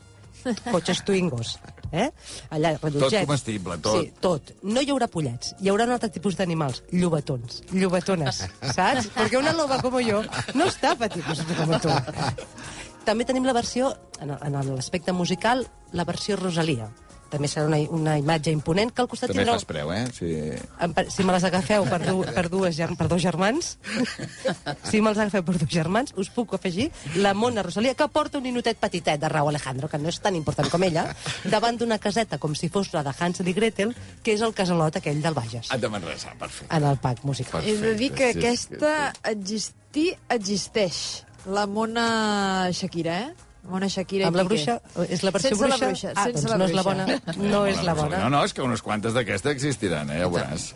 cotxes 0.71 1.03
Twingos, 1.07 1.55
eh? 1.91 2.09
allà, 2.49 2.75
rellotgets. 2.81 3.25
comestible, 3.25 3.77
tot. 3.83 4.01
Sí, 4.01 4.11
tot. 4.23 4.53
No 4.63 4.83
hi 4.83 4.91
haurà 4.93 5.09
pollets, 5.11 5.55
hi 5.61 5.71
haurà 5.71 5.87
un 5.87 5.95
altre 5.95 6.09
tipus 6.13 6.37
d'animals, 6.39 6.83
llobatons, 6.91 7.63
llobatones, 7.73 8.43
saps? 8.73 9.09
Perquè 9.15 9.39
una 9.39 9.55
loba 9.57 9.81
com 9.83 9.99
jo 10.03 10.21
no 10.55 10.69
està 10.69 10.95
patint 10.99 11.25
com 11.57 11.75
tu. 11.83 11.93
També 13.07 13.23
tenim 13.23 13.45
la 13.47 13.55
versió, 13.55 13.93
en 14.19 14.35
l'aspecte 14.73 15.13
musical, 15.15 15.63
la 15.95 16.03
versió 16.03 16.35
Rosalia. 16.35 16.89
També 17.29 17.47
serà 17.51 17.65
una, 17.67 17.77
una 17.91 18.13
imatge 18.19 18.51
imponent 18.55 18.91
que 18.95 19.01
al 19.03 19.09
costat 19.11 19.29
També 19.33 19.43
tindrà... 19.43 19.55
fas 19.57 19.65
preu, 19.67 19.91
eh? 19.91 20.59
Pa- 20.95 21.03
Si 21.11 21.23
me 21.27 21.33
les 21.35 21.43
agafeu 21.43 21.83
per, 21.89 21.99
du, 22.05 22.21
per, 22.23 22.45
dues, 22.49 22.77
per 22.97 23.07
dos 23.11 23.21
germans, 23.21 23.73
si 24.89 25.01
me'ls 25.01 25.17
agafeu 25.19 25.43
per 25.47 25.57
dos 25.59 25.69
germans, 25.71 26.13
us 26.17 26.29
puc 26.33 26.53
afegir 26.57 26.89
la 27.17 27.33
Mona 27.33 27.63
Rosalia, 27.65 27.95
que 27.99 28.07
porta 28.13 28.37
un 28.39 28.45
ninotet 28.47 28.79
petitet 28.79 29.19
de 29.21 29.29
Raúl 29.29 29.49
Alejandro, 29.53 29.89
que 29.91 29.99
no 29.99 30.09
és 30.11 30.19
tan 30.23 30.35
important 30.39 30.69
com 30.71 30.83
ella, 30.87 31.07
davant 31.55 31.77
d'una 31.79 31.99
caseta 31.99 32.37
com 32.39 32.55
si 32.55 32.69
fos 32.73 32.93
la 32.95 33.03
de 33.03 33.13
Hansel 33.19 33.47
i 33.51 33.55
Gretel, 33.57 33.95
que 34.23 34.33
és 34.37 34.41
el 34.45 34.53
casalot 34.57 34.95
aquell 35.01 35.21
del 35.23 35.35
Bages, 35.37 35.67
Ah, 35.71 35.77
de 35.77 35.89
Manresa, 35.89 36.31
perfecte. 36.39 36.73
en 36.75 36.83
el 36.91 36.97
pack 37.03 37.23
musical. 37.23 37.61
Perfecte, 37.61 37.77
He 37.77 37.91
de 37.91 37.95
dir 37.99 38.11
que 38.13 38.31
sí, 38.33 38.39
aquesta 38.39 39.13
existir 39.29 40.17
existeix. 40.29 41.23
La 41.47 41.63
mona 41.65 42.67
Shakira, 42.75 43.19
eh? 43.21 43.33
Mona 43.67 43.89
Shakira 43.91 44.27
Amb 44.29 44.35
i 44.35 44.39
la 44.39 44.43
Piqué. 44.47 44.63
bruixa, 44.63 45.07
és 45.11 45.23
la 45.23 45.31
versió 45.35 45.49
sense 45.51 45.63
bruixa? 45.63 45.77
La 45.77 45.87
bruixa 45.91 46.11
ah, 46.15 46.23
sense 46.29 46.47
doncs 46.47 46.51
la 46.51 46.57
no 46.57 46.65
és 46.65 46.73
la 46.77 46.83
bruixa. 46.83 47.05
bona. 47.35 47.49
No 47.53 47.65
és 47.67 47.81
la 47.83 47.93
bona. 47.97 48.21
No, 48.23 48.29
no, 48.37 48.43
és 48.47 48.53
que 48.55 48.63
unes 48.63 48.81
quantes 48.81 49.13
d'aquestes 49.17 49.51
existiran, 49.51 50.09
eh? 50.09 50.21
Ja 50.23 50.27
ho 50.27 50.31
veuràs. 50.31 50.71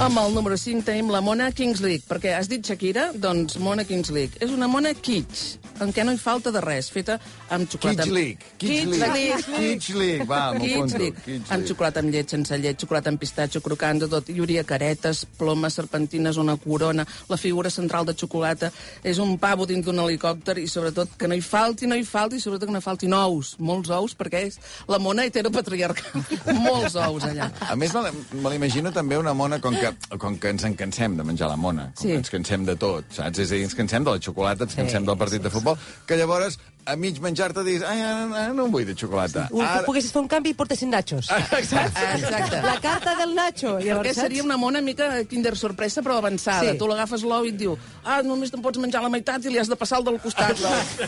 Amb 0.00 0.16
el 0.16 0.32
número 0.32 0.56
5 0.56 0.80
tenim 0.86 1.10
la 1.12 1.20
Mona 1.20 1.50
Kings 1.52 1.82
League, 1.84 2.06
perquè 2.08 2.32
has 2.38 2.48
dit 2.48 2.64
Shakira, 2.64 3.10
doncs 3.20 3.58
Mona 3.60 3.84
Kings 3.84 4.08
League. 4.16 4.38
És 4.40 4.48
una 4.54 4.64
mona 4.66 4.94
kitsch, 4.96 5.58
en 5.84 5.92
què 5.96 6.04
no 6.04 6.12
hi 6.12 6.18
falta 6.20 6.52
de 6.54 6.60
res, 6.64 6.90
feta 6.92 7.18
amb 7.50 7.68
xocolata... 7.70 8.04
Kids 8.04 8.14
League. 8.14 8.50
Kids 8.58 8.70
Kids 8.84 8.98
League. 9.00 9.44
Kids 9.56 9.88
League, 9.96 10.26
va, 10.28 10.40
m'ho 10.54 10.64
apunto. 10.66 10.98
League. 10.98 11.38
Amb 11.50 11.66
xocolata 11.68 12.00
amb 12.04 12.12
llet, 12.14 12.30
sense 12.36 12.58
llet, 12.60 12.78
xocolata 12.80 13.10
amb 13.12 13.20
pistatxo, 13.20 13.62
crocant, 13.64 14.02
de 14.04 14.08
tot. 14.12 14.28
Hi 14.30 14.38
hauria 14.40 14.64
caretes, 14.68 15.24
plomes, 15.38 15.74
serpentines, 15.80 16.38
una 16.40 16.56
corona, 16.60 17.06
la 17.28 17.36
figura 17.40 17.70
central 17.70 18.06
de 18.08 18.14
xocolata. 18.18 18.70
És 19.02 19.18
un 19.22 19.36
pavo 19.42 19.66
dins 19.68 19.84
d'un 19.86 19.98
helicòpter 20.04 20.58
i, 20.62 20.66
sobretot, 20.70 21.16
que 21.18 21.28
no 21.30 21.34
hi 21.38 21.42
falti, 21.44 21.88
no 21.90 21.96
hi 21.98 22.04
falti, 22.06 22.36
i 22.40 22.44
sobretot 22.44 22.68
que 22.70 22.76
no 22.76 22.82
faltin 22.84 23.14
ous. 23.16 23.54
Molts 23.58 23.90
ous, 23.94 24.14
perquè 24.18 24.44
és 24.48 24.58
la 24.88 24.98
mona 25.02 25.24
heteropatriarcal. 25.28 26.24
Molts 26.66 26.96
ous, 26.96 27.24
allà. 27.28 27.50
A 27.68 27.76
més, 27.78 27.94
me 28.32 28.52
l'imagino 28.52 28.92
també 28.94 29.18
una 29.20 29.34
mona 29.36 29.60
com 29.60 29.74
que, 29.76 29.92
com 30.18 30.36
que 30.40 30.52
ens 30.54 30.64
en 30.68 30.74
cansem 30.78 31.16
de 31.18 31.24
menjar 31.26 31.48
la 31.50 31.56
mona, 31.60 31.90
com 31.94 32.02
Sí. 32.04 32.08
que 32.14 32.20
ens 32.22 32.30
cansem 32.32 32.64
de 32.66 32.74
tot, 32.80 33.04
saps? 33.14 33.38
És 33.38 33.50
a 33.50 33.54
dir, 33.58 33.64
ens 33.68 33.74
cansem 33.76 34.04
de 34.04 34.10
la 34.14 34.20
xocolata, 34.22 34.64
ens 34.64 34.74
cansem 34.78 35.04
del 35.06 35.16
partit 35.20 35.42
de 35.42 35.50
futbol, 35.52 35.69
que 36.06 36.18
llavors, 36.20 36.58
a 36.90 36.96
mig 36.96 37.20
menjar-te, 37.22 37.62
dius, 37.64 37.82
ai, 37.86 38.00
ara, 38.02 38.24
ara 38.44 38.54
no 38.56 38.66
en 38.66 38.72
vull 38.72 38.86
de 38.88 38.94
xocolata. 38.98 39.46
Un, 39.54 39.62
Ara... 39.64 39.84
Poguessis 39.86 40.12
fer 40.14 40.22
un 40.22 40.28
canvi 40.30 40.52
i 40.54 40.56
portessin 40.58 40.90
nachos. 40.92 41.28
Exacte. 41.58 42.60
La 42.64 42.76
carta 42.82 43.14
del 43.20 43.34
nacho. 43.36 43.76
Llavors, 43.78 44.08
Perquè 44.08 44.14
seria 44.16 44.44
una 44.44 44.56
mona 44.60 44.82
mica 44.84 45.10
Kinder 45.30 45.54
Sorpresa, 45.58 46.02
però 46.06 46.18
avançada. 46.18 46.72
Sí. 46.72 46.78
Tu 46.80 46.88
l'agafes 46.90 47.24
l'ou 47.26 47.46
i 47.46 47.52
et 47.52 47.60
diu 47.60 47.76
ah, 48.02 48.20
només 48.26 48.52
te'n 48.52 48.64
pots 48.64 48.80
menjar 48.82 49.04
la 49.04 49.12
meitat 49.12 49.44
i 49.46 49.52
li 49.52 49.60
has 49.60 49.70
de 49.70 49.78
passar 49.78 50.00
el 50.00 50.08
del 50.08 50.18
costat. 50.22 50.58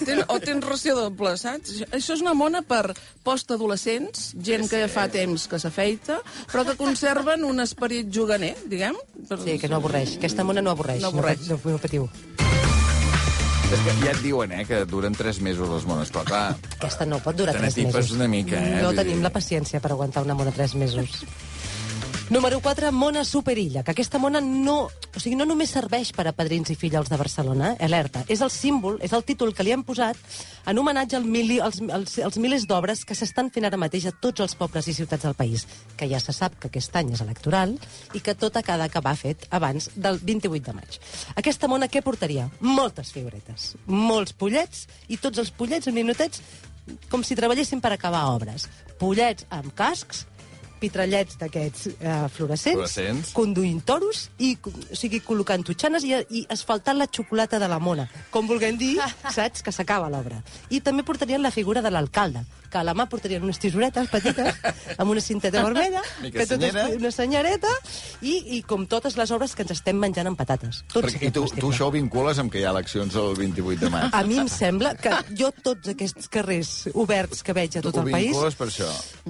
Ten, 0.07 0.23
o 0.29 0.39
tens 0.43 0.69
ració 0.69 0.97
doble, 0.99 1.35
saps? 1.41 1.83
Això 1.91 2.17
és 2.17 2.23
una 2.25 2.37
mona 2.39 2.63
per 2.67 2.93
postadolescents, 3.27 4.33
gent 4.45 4.69
que 4.71 4.85
ja 4.85 4.91
fa 4.93 5.09
temps 5.13 5.49
que 5.51 5.61
s'afeita, 5.63 6.21
però 6.53 6.67
que 6.69 6.79
conserven 6.79 7.47
un 7.49 7.65
esperit 7.65 8.13
juganer, 8.13 8.55
diguem. 8.69 8.99
Per... 9.29 9.41
Sí, 9.43 9.59
que 9.63 9.73
no 9.73 9.81
avorreix. 9.81 10.19
Aquesta 10.21 10.47
mona 10.47 10.65
no 10.65 10.77
avorreix. 10.77 11.03
No 11.03 11.15
avorreix. 11.15 11.47
No, 11.49 11.59
no, 11.59 11.77
no 11.79 11.83
patiu. 11.83 12.11
És 13.73 13.81
que 13.81 13.93
ja 14.05 14.11
et 14.13 14.19
diuen, 14.21 14.53
eh, 14.53 14.65
que 14.69 14.83
duren 14.85 15.15
3 15.17 15.41
mesos 15.41 15.69
les 15.73 15.87
mones, 15.89 16.11
però 16.13 16.25
clar, 16.29 16.43
Aquesta 16.77 17.07
no 17.09 17.19
pot 17.25 17.37
durar 17.39 17.55
Te 17.57 17.63
tres 17.63 17.73
n'atipes 17.77 17.95
mesos. 18.03 18.17
una 18.19 18.29
mica, 18.29 18.59
eh? 18.61 18.83
No 18.85 18.93
tenim 18.93 19.23
la 19.25 19.31
paciència 19.33 19.81
per 19.81 19.93
aguantar 19.95 20.23
una 20.27 20.35
mona 20.37 20.53
tres 20.53 20.75
mesos. 20.75 21.23
Número 22.33 22.63
4, 22.63 22.91
Mona 22.93 23.27
Superilla, 23.27 23.83
que 23.85 23.91
aquesta 23.91 24.17
mona 24.17 24.41
no, 24.41 24.87
o 24.89 25.21
sigui, 25.21 25.35
no 25.37 25.45
només 25.45 25.75
serveix 25.75 26.15
per 26.17 26.25
a 26.25 26.33
padrins 26.33 26.71
i 26.73 26.77
fillols 26.81 27.11
de 27.13 27.19
Barcelona, 27.21 27.75
eh? 27.75 27.85
alerta, 27.85 28.23
és 28.25 28.41
el 28.41 28.49
símbol, 28.49 28.97
és 29.05 29.13
el 29.13 29.27
títol 29.29 29.53
que 29.53 29.67
li 29.67 29.75
han 29.75 29.83
posat 29.85 30.17
en 30.65 30.81
homenatge 30.81 31.19
al 31.19 31.29
mili, 31.29 31.59
als, 31.61 31.83
als, 31.93 32.17
als 32.25 32.41
milers 32.41 32.65
d'obres 32.65 33.05
que 33.05 33.13
s'estan 33.13 33.53
fent 33.53 33.69
ara 33.69 33.77
mateix 33.77 34.09
a 34.09 34.15
tots 34.17 34.41
els 34.41 34.57
pobles 34.57 34.89
i 34.89 34.97
ciutats 34.97 35.29
del 35.29 35.37
país, 35.37 35.67
que 36.01 36.09
ja 36.09 36.23
se 36.25 36.33
sap 36.33 36.57
que 36.57 36.73
aquest 36.73 36.97
any 36.97 37.13
és 37.13 37.21
electoral 37.21 37.77
i 38.17 38.25
que 38.25 38.33
tot 38.33 38.57
ha 38.57 38.81
d'acabar 38.81 39.13
fet 39.21 39.45
abans 39.53 39.93
del 39.93 40.17
28 40.17 40.71
de 40.73 40.79
maig. 40.81 41.01
Aquesta 41.37 41.69
mona 41.69 41.93
què 41.93 42.01
portaria? 42.01 42.49
Moltes 42.65 43.13
figuretes, 43.13 43.75
molts 43.85 44.33
pollets 44.33 44.87
i 45.13 45.21
tots 45.21 45.37
els 45.37 45.53
pollets 45.53 45.93
en 45.93 46.01
minutets 46.01 46.41
com 47.11 47.23
si 47.23 47.37
treballessin 47.39 47.81
per 47.83 47.93
acabar 47.95 48.25
obres. 48.33 48.67
Pollets 48.99 49.47
amb 49.53 49.73
cascs, 49.77 50.25
pitrallets 50.83 51.39
d'aquests 51.41 51.87
eh, 51.93 52.17
fluorescents, 52.35 52.75
Fluorescents. 52.81 53.33
conduint 53.37 53.81
toros 53.87 54.25
i 54.43 54.53
o 54.67 54.73
sigui, 54.99 55.23
col·locant 55.25 55.63
totxanes 55.71 56.05
i, 56.09 56.17
i 56.35 56.45
asfaltant 56.53 56.99
la 56.99 57.07
xocolata 57.11 57.61
de 57.63 57.69
la 57.71 57.79
mona. 57.83 58.09
Com 58.35 58.51
vulguem 58.51 58.77
dir, 58.81 58.97
saps, 59.37 59.63
que 59.63 59.73
s'acaba 59.75 60.11
l'obra. 60.13 60.43
I 60.75 60.83
també 60.85 61.07
portarien 61.07 61.43
la 61.43 61.55
figura 61.55 61.83
de 61.85 61.93
l'alcalde, 61.95 62.43
que 62.73 62.81
a 62.81 62.85
la 62.87 62.95
mà 62.97 63.05
portarien 63.13 63.45
unes 63.45 63.61
tisoretes 63.61 64.09
petites 64.09 64.57
amb 64.97 65.13
una 65.13 65.21
cinteta 65.21 65.63
vermella, 65.65 66.01
que 66.35 66.47
tot 66.49 66.65
és 66.65 66.79
una 66.97 67.13
senyereta, 67.13 67.71
i, 68.25 68.39
i 68.57 68.63
com 68.67 68.87
totes 68.91 69.19
les 69.21 69.31
obres 69.37 69.55
que 69.57 69.67
ens 69.67 69.75
estem 69.77 69.99
menjant 70.01 70.31
amb 70.31 70.41
patates. 70.41 70.83
Tot 70.93 71.05
Perquè, 71.05 71.29
I 71.29 71.35
tu, 71.35 71.45
tu 71.59 71.71
això 71.73 71.91
ho 71.91 71.95
vincules 71.95 72.41
amb 72.41 72.53
que 72.53 72.63
hi 72.63 72.67
ha 72.67 72.73
eleccions 72.73 73.15
el 73.21 73.37
28 73.39 73.85
de 73.85 73.93
maig. 73.93 74.09
A 74.17 74.23
mi 74.27 74.41
em 74.41 74.49
sembla 74.51 74.95
que 74.99 75.13
jo 75.39 75.53
tots 75.63 75.93
aquests 75.93 76.31
carrers 76.33 76.73
oberts 76.95 77.45
que 77.45 77.55
veig 77.57 77.77
a 77.79 77.85
tot 77.85 77.99
ho 78.01 78.07
el 78.07 78.11
país 78.15 78.33
vincules 78.33 78.57
per 78.59 78.69
això. 78.73 78.89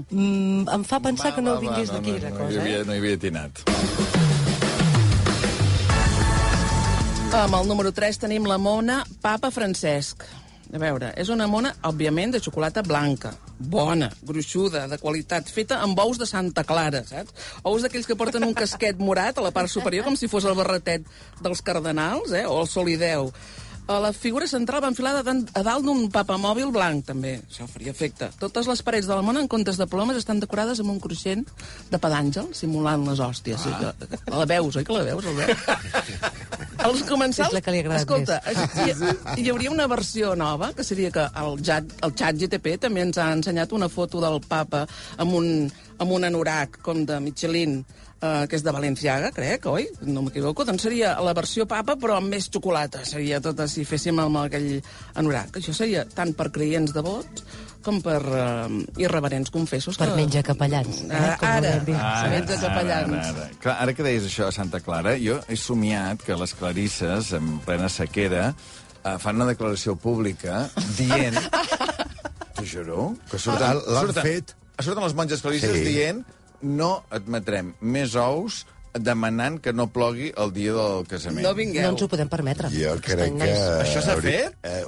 mm, 0.09 0.69
em 0.79 0.85
fa 0.89 1.01
pensar 1.03 1.31
Va, 1.33 1.37
que 1.37 1.43
no 1.45 1.57
va, 1.57 1.65
vingués 1.67 1.91
va, 1.91 1.99
d'aquí 1.99 2.13
no, 2.15 2.23
la 2.23 2.31
no, 2.31 2.37
cosa. 2.45 2.53
hi 2.53 2.61
havia, 2.63 2.79
eh? 2.81 2.85
no 2.87 2.95
hi 2.95 3.03
havia 3.03 3.19
tinat. 3.27 3.65
Amb 7.33 7.55
el 7.57 7.67
número 7.67 7.91
3 7.97 8.19
tenim 8.21 8.45
la 8.47 8.59
mona 8.61 9.03
Papa 9.25 9.51
Francesc. 9.51 10.27
A 10.73 10.79
veure, 10.81 11.11
és 11.21 11.29
una 11.29 11.45
mona, 11.53 11.75
òbviament, 11.85 12.31
de 12.33 12.39
xocolata 12.41 12.81
blanca, 12.87 13.35
bona, 13.73 14.07
gruixuda, 14.25 14.87
de 14.89 14.97
qualitat, 15.03 15.51
feta 15.53 15.83
amb 15.85 15.99
ous 16.01 16.17
de 16.17 16.25
Santa 16.25 16.65
Clara, 16.65 17.03
saps? 17.05 17.35
Ous 17.69 17.85
d'aquells 17.85 18.09
que 18.09 18.17
porten 18.17 18.47
un 18.47 18.55
casquet 18.57 18.97
morat 18.97 19.37
a 19.37 19.45
la 19.45 19.53
part 19.53 19.69
superior, 19.69 20.07
com 20.07 20.17
si 20.17 20.31
fos 20.33 20.47
el 20.49 20.57
barretet 20.57 21.05
dels 21.45 21.61
cardenals, 21.61 22.33
eh? 22.33 22.47
o 22.49 22.63
el 22.63 22.71
solideu. 22.73 23.29
A 23.91 23.99
la 23.99 24.13
figura 24.15 24.47
central 24.47 24.83
va 24.85 24.91
enfilada 24.93 25.23
a 25.27 25.63
dalt 25.67 25.85
d'un 25.85 26.05
papamòbil 26.13 26.71
blanc, 26.75 27.05
també. 27.09 27.35
Això 27.49 27.67
faria 27.67 27.91
efecte. 27.91 28.29
Totes 28.39 28.69
les 28.71 28.83
parets 28.87 29.09
de 29.11 29.17
la 29.19 29.25
mona, 29.27 29.43
en 29.43 29.51
comptes 29.51 29.81
de 29.81 29.89
plomes, 29.91 30.21
estan 30.21 30.39
decorades 30.43 30.81
amb 30.81 30.93
un 30.95 31.01
cruixent 31.03 31.43
de 31.91 31.99
pedàngel, 31.99 32.53
simulant 32.55 33.03
les 33.09 33.21
hòsties. 33.21 33.67
Ah. 33.73 33.93
La 34.31 34.47
veus, 34.47 34.79
oi 34.79 34.87
que 34.87 34.95
la 34.95 35.03
veus? 35.11 35.27
Veus? 35.27 35.67
Els 36.87 37.03
comensals... 37.07 37.51
És 37.51 37.57
la 37.57 37.63
que 37.63 37.75
li 37.75 37.83
Escolta, 37.95 38.39
hi, 38.49 38.95
hi 39.43 39.51
hauria 39.51 39.71
una 39.71 39.87
versió 39.91 40.35
nova, 40.39 40.73
que 40.77 40.87
seria 40.87 41.11
que 41.15 41.27
el, 41.43 41.59
chat, 41.67 41.91
el 42.03 42.15
xat 42.19 42.39
GTP 42.41 42.77
també 42.83 43.05
ens 43.07 43.19
ha 43.19 43.29
ensenyat 43.35 43.75
una 43.77 43.91
foto 43.93 44.23
del 44.23 44.41
papa 44.49 44.85
amb 45.23 45.37
un, 45.39 45.51
amb 46.03 46.17
un 46.17 46.27
anorac 46.27 46.81
com 46.87 47.05
de 47.07 47.21
Michelin, 47.23 47.83
eh, 48.23 48.47
que 48.49 48.57
és 48.59 48.63
de 48.65 48.73
Valenciaga, 48.75 49.33
crec, 49.35 49.67
oi? 49.67 49.89
No 50.07 50.23
m'equivoco. 50.27 50.65
Doncs 50.69 50.87
seria 50.87 51.17
la 51.25 51.35
versió 51.37 51.67
papa, 51.69 51.97
però 52.01 52.17
amb 52.21 52.33
més 52.33 52.49
xocolata. 52.53 53.03
Seria 53.09 53.41
tot 53.45 53.61
si 53.71 53.85
féssim 53.89 54.21
amb 54.23 54.41
aquell 54.45 54.79
anorac. 55.19 55.59
Això 55.61 55.75
seria 55.77 56.07
tant 56.09 56.33
per 56.39 56.51
creients 56.55 56.95
devots 56.95 57.45
com 57.83 57.99
per 57.99 58.21
uh, 58.23 58.69
irreverents 59.03 59.51
confessos. 59.51 59.99
Per 59.99 60.13
que... 60.13 60.17
menja 60.21 60.43
capellans. 60.47 61.01
Eh? 61.09 61.17
Ara, 61.19 61.33
com 61.41 61.49
ara, 61.51 61.73
dir. 61.83 61.97
ara, 61.99 62.29
menja 62.31 62.59
capellans. 62.63 63.17
Ara, 63.19 63.33
ara. 63.49 63.49
Clar, 63.65 63.75
ara 63.83 63.97
que 63.99 64.07
deies 64.07 64.29
això 64.29 64.47
a 64.47 64.55
Santa 64.55 64.79
Clara, 64.85 65.17
jo 65.19 65.41
he 65.51 65.59
somiat 65.59 66.23
que 66.23 66.37
les 66.39 66.55
clarisses, 66.55 67.33
en 67.39 67.57
plena 67.67 67.91
sequera, 67.91 68.53
eh, 69.03 69.17
fan 69.19 69.41
una 69.41 69.51
declaració 69.51 69.97
pública 69.99 70.69
dient... 70.95 71.41
T'ho 72.55 72.67
juro? 72.69 73.09
Que 73.31 73.41
surten, 73.41 73.81
L'han 73.83 74.07
surten, 74.13 74.27
fet. 74.29 74.55
Surten 74.79 75.03
les 75.03 75.15
monges 75.19 75.43
clarisses 75.43 75.73
Sí. 75.75 75.83
dient 75.89 76.23
no 76.63 77.03
admetrem 77.11 77.75
més 77.81 78.15
ous 78.17 78.65
demanant 78.93 79.55
que 79.65 79.73
no 79.73 79.87
plogui 79.89 80.27
el 80.37 80.51
dia 80.53 80.75
del 80.77 81.07
casament. 81.09 81.41
No 81.47 81.55
vingueu. 81.57 81.81
No 81.81 81.95
ens 81.95 82.03
ho 82.05 82.09
podem 82.13 82.29
permetre. 82.29 82.69
Jo 82.75 82.91
crec 83.01 83.39
que... 83.41 83.47
Això 83.81 84.03
s'ha 84.05 84.19
fet? 84.21 84.53
Eh, 84.69 84.83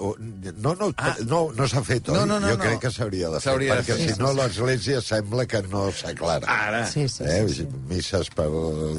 no, 0.60 0.74
no, 0.76 0.90
Ah. 1.00 1.14
no, 1.24 1.38
no 1.56 1.64
s'ha 1.66 1.80
fet, 1.82 2.10
oi? 2.10 2.18
No, 2.18 2.26
no, 2.28 2.36
no, 2.38 2.50
jo 2.52 2.58
no. 2.58 2.62
crec 2.66 2.82
que 2.82 2.90
s'hauria 2.92 3.30
de 3.32 3.40
fer, 3.40 3.46
S'hauria 3.48 3.78
de 3.78 3.80
perquè 3.80 3.96
fer. 3.96 4.10
si 4.12 4.20
no 4.20 4.34
l'Església 4.36 5.00
sembla 5.00 5.46
que 5.48 5.62
no 5.72 5.86
s'aclara. 5.90 6.44
Ara. 6.68 6.82
Sí, 6.86 7.08
sí, 7.08 7.24
eh? 7.24 7.46
sí, 7.48 7.62
sí. 7.62 7.66
Misses 7.88 8.28
per 8.36 8.50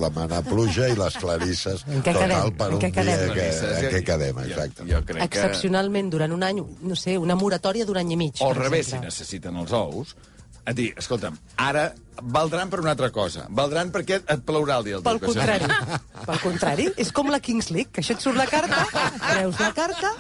demanar 0.02 0.42
pluja 0.50 0.90
i 0.90 0.98
les 0.98 1.18
clarisses 1.22 1.86
En 1.86 2.02
què 2.02 2.12
total 2.18 2.32
quedem? 2.34 2.58
per 2.58 2.68
En 2.72 2.74
un 2.74 2.82
què 2.82 2.92
quedem? 2.98 3.26
dia 3.30 3.34
que, 3.36 3.50
en 3.54 3.90
què 3.94 4.00
jo- 4.00 4.06
quedem, 4.10 4.36
jo- 4.42 4.48
exacte. 4.50 4.90
Jo 4.90 5.04
crec 5.06 5.20
que... 5.22 5.26
Excepcionalment, 5.30 6.10
durant 6.18 6.34
un 6.34 6.42
any, 6.50 6.64
no 6.82 6.96
sé, 6.98 7.20
una 7.22 7.36
moratòria 7.38 7.86
d'un 7.86 8.02
any 8.02 8.16
i 8.18 8.24
mig. 8.26 8.42
O 8.42 8.50
al 8.50 8.58
revés, 8.58 8.88
si 8.96 8.98
necessiten 9.06 9.56
els 9.62 9.70
ous, 9.72 10.16
a 10.66 10.74
dir, 10.74 10.94
escolta'm, 10.98 11.38
ara 11.62 11.94
valdran 12.22 12.70
per 12.72 12.80
una 12.82 12.92
altra 12.96 13.12
cosa. 13.12 13.46
Valdran 13.50 13.92
perquè 13.94 14.22
et 14.24 14.44
plourà 14.48 14.78
el 14.80 14.86
dia 14.88 15.00
del 15.00 15.04
Pel 15.04 15.20
contrari. 15.20 15.66
Pel 16.28 16.40
contrari. 16.42 16.90
És 16.98 17.12
com 17.12 17.30
la 17.30 17.40
Kings 17.44 17.70
League, 17.72 17.92
que 17.92 18.02
això 18.02 18.16
et 18.16 18.22
surt 18.24 18.38
la 18.40 18.48
carta, 18.50 18.86
treus 19.30 19.60
la 19.60 19.72
carta, 19.78 20.14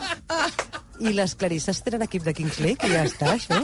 i 1.00 1.14
les 1.16 1.34
clarisses 1.36 1.82
tenen 1.84 2.04
equip 2.06 2.24
de 2.28 2.34
Kings 2.38 2.60
League, 2.60 2.86
i 2.88 2.94
ja 2.94 3.04
està, 3.08 3.34
això. 3.36 3.64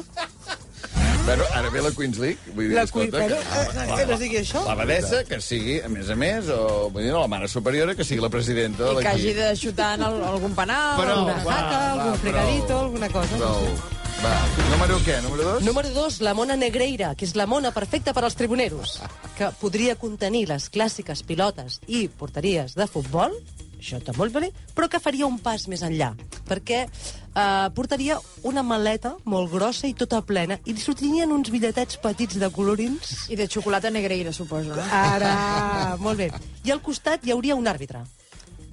Però 1.21 1.45
ara 1.53 1.69
ve 1.69 1.83
la 1.85 1.91
Queens 1.93 2.17
League. 2.17 2.39
Vull 2.55 2.71
dir, 2.71 2.75
La 2.75 2.81
escolta, 2.87 3.19
Queen- 3.21 3.29
que, 3.29 3.35
però, 3.45 3.83
eh, 3.83 3.95
que 3.99 4.05
no 4.09 4.15
sigui 4.17 4.37
això. 4.39 4.63
L'abadessa, 4.65 5.19
que 5.29 5.37
sigui, 5.39 5.75
a 5.85 5.87
més 5.93 6.09
a 6.09 6.15
més, 6.17 6.49
o 6.49 6.89
vull 6.89 7.03
dir, 7.05 7.11
la 7.13 7.27
mare 7.29 7.47
superiora, 7.47 7.93
que 7.95 8.03
sigui 8.03 8.23
la 8.25 8.31
presidenta 8.33 8.87
de 8.89 8.95
I 8.95 9.03
que 9.05 9.11
hagi 9.11 9.27
l'equip. 9.29 9.43
de 9.43 9.55
xutar 9.61 9.91
en 9.99 10.07
el, 10.07 10.17
algun 10.31 10.55
penal. 10.57 10.97
Però- 10.97 11.17
alguna 11.19 11.35
va, 11.45 11.53
Jaca, 11.59 11.77
va, 11.77 11.91
algun 11.93 12.19
fregadito, 12.25 12.79
alguna 12.87 13.09
cosa. 13.13 13.37
Prou. 13.37 13.69
Va, 14.21 14.35
número 14.69 14.99
què? 15.01 15.15
Número 15.25 15.45
dos? 15.47 15.63
Número 15.65 15.89
2, 15.95 16.19
la 16.21 16.35
mona 16.37 16.53
negreira, 16.53 17.15
que 17.17 17.25
és 17.25 17.31
la 17.33 17.47
mona 17.49 17.71
perfecta 17.73 18.13
per 18.13 18.21
als 18.27 18.35
tribuneros, 18.37 18.99
que 19.33 19.49
podria 19.57 19.95
contenir 19.97 20.43
les 20.51 20.67
clàssiques 20.69 21.23
pilotes 21.25 21.79
i 21.89 22.03
porteries 22.19 22.75
de 22.77 22.85
futbol, 22.85 23.33
això 23.79 23.97
està 23.97 24.13
molt 24.13 24.37
bé, 24.37 24.51
però 24.77 24.91
que 24.93 25.01
faria 25.01 25.25
un 25.25 25.39
pas 25.41 25.65
més 25.73 25.81
enllà, 25.81 26.11
perquè 26.45 26.83
eh, 26.85 27.67
portaria 27.73 28.19
una 28.45 28.61
maleta 28.61 29.15
molt 29.25 29.49
grossa 29.49 29.89
i 29.89 29.97
tota 29.97 30.21
plena, 30.21 30.59
i 30.69 30.77
li 30.77 30.85
sortirien 30.85 31.33
uns 31.33 31.49
bitlletets 31.49 31.97
petits 32.05 32.37
de 32.37 32.53
colorins. 32.53 33.25
I 33.33 33.41
de 33.41 33.49
xocolata 33.49 33.89
negreira, 33.89 34.29
suposo. 34.37 34.77
Eh? 34.77 34.89
Ara, 35.01 35.97
molt 35.97 36.21
bé. 36.21 36.29
I 36.61 36.77
al 36.77 36.85
costat 36.85 37.25
hi 37.25 37.33
hauria 37.33 37.57
un 37.57 37.65
àrbitre, 37.65 38.05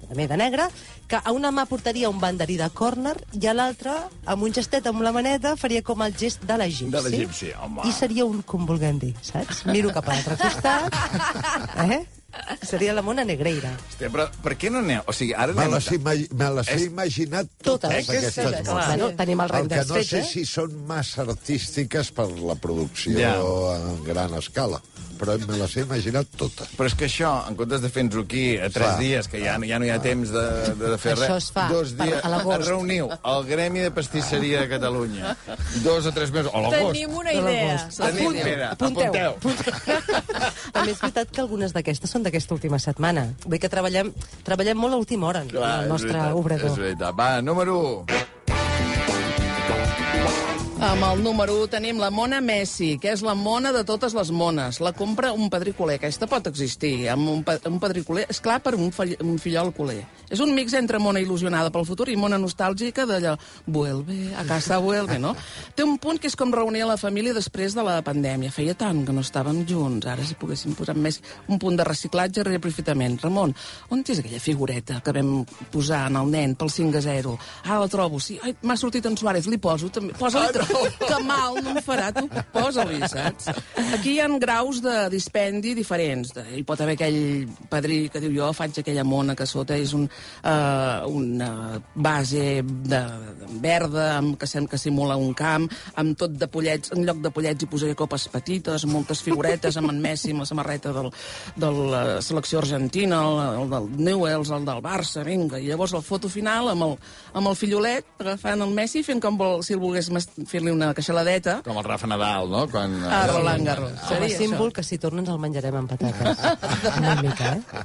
també 0.09 0.25
de 0.27 0.37
negre, 0.41 0.65
que 1.07 1.19
a 1.23 1.31
una 1.35 1.51
mà 1.53 1.65
portaria 1.69 2.09
un 2.09 2.19
banderí 2.21 2.57
de 2.57 2.67
córner 2.73 3.15
i 3.39 3.45
a 3.47 3.53
l'altra, 3.53 3.95
amb 4.25 4.43
un 4.43 4.53
gestet 4.53 4.87
amb 4.89 5.01
la 5.05 5.11
maneta, 5.15 5.55
faria 5.57 5.83
com 5.85 6.01
el 6.05 6.15
gest 6.17 6.43
de 6.49 6.57
l'egipci. 6.57 6.91
De 6.93 7.01
l'egipci, 7.05 7.51
home. 7.61 7.85
I 7.87 7.93
seria 7.93 8.25
un, 8.25 8.41
com 8.43 8.65
vulguem 8.69 8.99
dir, 9.01 9.13
saps? 9.21 9.63
Miro 9.69 9.93
cap 9.93 10.09
a 10.09 10.15
l'altre 10.17 10.37
costat, 10.41 11.03
eh? 11.93 12.01
Seria 12.61 12.93
la 12.93 13.01
mona 13.01 13.23
negreira. 13.25 13.71
Hòstia, 13.89 14.09
però 14.13 14.27
per 14.43 14.53
què 14.61 14.69
no 14.69 14.83
aneu? 14.83 15.01
O 15.09 15.13
sigui, 15.17 15.31
ara 15.33 15.53
Me 15.57 15.65
les, 15.71 15.87
ima 15.95 16.13
me 16.13 16.49
les 16.59 16.67
he 16.69 16.75
És- 16.75 16.83
imaginat 16.85 17.47
Totes. 17.57 17.89
totes, 17.89 18.09
Eh 18.09 18.17
aquestes 18.19 18.35
Clar. 18.45 18.51
mones. 18.67 18.85
Bueno, 18.87 19.07
tenim 19.17 19.41
el 19.41 19.55
El 19.57 19.67
que 19.67 19.81
no 19.89 20.03
sé 20.03 20.19
eh? 20.19 20.23
si 20.29 20.45
són 20.45 20.75
massa 20.85 21.23
artístiques 21.25 22.11
per 22.13 22.27
la 22.37 22.53
producció 22.55 23.17
Ja. 23.17 23.33
en 23.79 24.03
gran 24.05 24.35
escala, 24.37 24.79
però 25.19 25.35
me 25.47 25.57
les 25.59 25.75
he 25.77 25.81
imaginat 25.83 26.27
totes. 26.39 26.71
Però 26.77 26.87
és 26.87 26.95
que 26.95 27.05
això, 27.09 27.33
en 27.49 27.57
comptes 27.59 27.81
de 27.83 27.89
fer-nos-ho 27.91 28.23
aquí 28.23 28.45
a 28.57 28.69
tres 28.69 28.87
Clar. 28.87 28.99
dies, 28.99 29.27
que 29.27 29.41
ja, 29.43 29.57
ja 29.67 29.79
no 29.79 29.85
hi 29.85 29.91
ha 29.93 29.99
temps 30.01 30.31
de, 30.31 30.45
de 30.79 30.97
fer 30.97 31.13
Això 31.17 31.27
res, 31.27 31.43
es 31.43 31.51
fa 31.55 31.67
dos 31.73 31.93
dies, 31.99 32.23
a 32.23 32.29
l'agost. 32.31 32.65
reuniu 32.69 33.09
el 33.11 33.45
Gremi 33.49 33.83
de 33.85 33.91
Pastisseria 33.91 34.61
de 34.63 34.69
Catalunya, 34.71 35.35
dos 35.85 36.05
o 36.07 36.11
tres 36.15 36.31
mesos, 36.31 36.51
o 36.53 36.57
a 36.57 36.61
l'agost. 36.69 36.93
Tenim 36.95 37.17
una 37.19 37.29
De 37.35 37.37
idea. 37.43 37.75
Tenim, 37.97 38.29
Apunteu, 38.29 38.45
mira, 38.47 38.71
apunteu. 38.71 39.35
apunteu. 39.35 39.73
També 40.73 40.91
és 40.93 40.99
veritat 41.01 41.31
que 41.35 41.41
algunes 41.43 41.73
d'aquestes 41.75 42.09
són 42.15 42.23
d'aquesta 42.25 42.55
última 42.55 42.79
setmana. 42.79 43.27
Vull 43.45 43.59
que 43.59 43.69
treballem, 43.71 44.11
treballem 44.47 44.77
molt 44.79 44.95
a 44.95 45.01
última 45.03 45.27
hora 45.29 45.43
en 45.45 45.49
Clar, 45.51 45.75
el 45.83 45.87
és 45.87 45.93
nostre 45.93 46.13
veritat, 46.13 46.35
obrador. 46.39 46.71
És 46.71 46.77
veritat. 46.85 47.15
Va, 47.19 47.29
número 47.41 47.77
1. 48.07 48.28
Amb 50.79 51.03
el 51.03 51.19
número 51.19 51.57
1 51.59 51.67
tenim 51.73 51.97
la 51.99 52.07
mona 52.07 52.37
Messi, 52.39 52.93
que 53.03 53.09
és 53.11 53.19
la 53.19 53.33
mona 53.35 53.73
de 53.75 53.81
totes 53.83 54.13
les 54.15 54.29
mones. 54.31 54.77
La 54.79 54.93
compra 54.95 55.33
un 55.35 55.49
padrí 55.51 55.73
culer. 55.75 55.97
Aquesta 55.99 56.23
pot 56.31 56.45
existir, 56.47 57.09
amb 57.11 57.27
un, 57.27 57.41
pa 57.43 57.57
un 57.67 57.81
padrí 57.83 58.05
culer. 58.07 58.23
És 58.31 58.39
clar, 58.39 58.61
per 58.63 58.77
un, 58.77 58.87
un 58.87 59.33
fillol 59.43 59.73
culer. 59.75 60.05
És 60.31 60.39
un 60.39 60.53
mix 60.55 60.71
entre 60.79 61.01
mona 61.03 61.19
il·lusionada 61.19 61.67
pel 61.73 61.83
futur 61.83 62.07
i 62.07 62.15
mona 62.15 62.39
nostàlgica 62.39 63.03
d'allò... 63.09 63.33
Vuelve, 63.67 64.31
a 64.39 64.45
casa 64.47 64.77
vuelve, 64.79 65.17
no? 65.19 65.33
Té 65.75 65.83
un 65.83 65.97
punt 65.99 66.21
que 66.21 66.31
és 66.31 66.37
com 66.39 66.53
reunir 66.55 66.85
la 66.87 66.95
família 67.01 67.35
després 67.35 67.75
de 67.75 67.83
la 67.83 67.97
pandèmia. 68.05 68.53
Feia 68.55 68.77
tant 68.79 69.03
que 69.03 69.15
no 69.15 69.25
estàvem 69.25 69.65
junts. 69.67 70.07
Ara 70.07 70.23
si 70.23 70.39
poguéssim 70.39 70.79
posar 70.79 70.95
més 70.95 71.19
un 71.51 71.59
punt 71.59 71.75
de 71.75 71.83
reciclatge 71.83 72.39
i 72.39 72.47
reaprofitament. 72.47 73.19
Ramon, 73.25 73.51
on 73.91 74.05
és 74.07 74.23
aquella 74.23 74.39
figureta 74.39 75.01
que 75.03 75.17
vam 75.19 75.43
posar 75.75 76.05
en 76.07 76.21
el 76.23 76.31
nen 76.31 76.55
pel 76.55 76.71
5 76.71 77.03
a 77.03 77.05
0? 77.09 77.35
Ara 77.65 77.83
la 77.83 77.91
trobo. 77.91 78.23
Sí, 78.23 78.39
m'ha 78.63 78.79
sortit 78.79 79.11
en 79.11 79.19
Suárez. 79.19 79.51
Li 79.51 79.59
poso 79.59 79.91
també. 79.91 80.15
Posa-li... 80.15 80.68
que 80.99 81.19
mal 81.25 81.59
no 81.63 81.73
em 81.75 81.81
farà, 81.83 82.09
tu 82.15 82.27
posa-li, 82.53 82.99
saps? 83.09 83.49
Aquí 83.97 84.15
hi 84.15 84.19
ha 84.23 84.27
graus 84.41 84.81
de 84.83 84.95
dispendi 85.11 85.73
diferents. 85.77 86.33
Hi 86.55 86.63
pot 86.67 86.81
haver 86.81 86.95
aquell 86.97 87.47
padrí 87.71 88.01
que 88.13 88.21
diu 88.23 88.33
jo 88.37 88.51
faig 88.55 88.79
aquella 88.81 89.03
mona 89.07 89.35
que 89.35 89.47
sota 89.49 89.77
és 89.77 89.93
un, 89.97 90.05
uh, 90.43 91.07
una 91.09 91.51
base 91.95 92.61
de, 92.63 93.01
verda 93.61 94.17
amb, 94.17 94.37
que 94.39 94.47
sembla 94.47 94.69
que 94.69 94.77
simula 94.81 95.17
un 95.17 95.33
camp, 95.33 95.67
amb 95.99 96.17
tot 96.19 96.35
de 96.37 96.47
pollets, 96.51 96.91
en 96.95 97.05
lloc 97.07 97.21
de 97.23 97.31
pollets 97.33 97.63
hi 97.63 97.69
posaré 97.69 97.95
copes 97.97 98.27
petites, 98.31 98.85
moltes 98.89 99.23
figuretes, 99.25 99.77
amb 99.79 99.91
en 99.93 100.01
Messi 100.03 100.33
amb 100.33 100.43
la 100.43 100.49
samarreta 100.49 100.93
del, 100.95 101.09
de 101.55 101.71
la 101.93 102.03
selecció 102.25 102.59
argentina, 102.61 103.21
el, 103.25 103.63
el 103.63 103.73
del 103.73 103.89
Newells, 104.09 104.51
el 104.55 104.67
del 104.67 104.83
Barça, 104.85 105.23
vinga, 105.25 105.59
i 105.59 105.69
llavors 105.69 105.95
el 105.97 106.05
foto 106.05 106.29
final 106.31 106.71
amb 106.73 106.87
el, 106.89 106.95
amb 107.33 107.51
el 107.51 107.57
fillolet 107.59 108.05
agafant 108.19 108.61
el 108.65 108.73
Messi 108.75 109.03
fent 109.05 109.21
com 109.23 109.37
vol, 109.39 109.63
si 109.65 109.75
el 109.75 109.81
volgués 109.81 110.11
mas- 110.13 110.29
fer-li 110.59 110.71
una 110.75 110.91
queixaladeta 110.93 111.59
Com 111.65 111.79
el 111.79 111.87
Rafa 111.87 112.07
Nadal, 112.11 112.49
no? 112.51 112.65
Quan, 112.69 112.97
a 113.07 113.25
Roland 113.31 113.65
Garros. 113.65 113.95
Com 113.95 114.05
a 114.05 114.13
Seria 114.13 114.37
símbol 114.37 114.69
això. 114.69 114.75
que 114.79 114.83
si 114.83 114.99
torna 115.01 115.23
ens 115.23 115.31
el 115.33 115.39
menjarem 115.39 115.75
amb 115.79 115.89
patates. 115.95 116.47
Una 116.99 117.15
mica, 117.23 117.53
eh? 117.55 117.83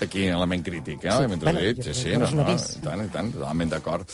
Aquí, 0.00 0.26
element 0.32 0.64
crític, 0.64 1.04
eh? 1.04 1.10
Sí, 1.12 1.26
Sí, 1.30 1.34
bueno, 1.44 1.60
dit, 1.60 1.76
jo- 1.84 1.92
sí, 1.92 1.94
sí, 2.02 2.16
no, 2.16 2.30
no, 2.30 2.46
i 2.48 2.56
tant, 2.82 3.04
i 3.04 3.10
tant, 3.12 3.32
totalment 3.36 3.70
d'acord. 3.76 4.08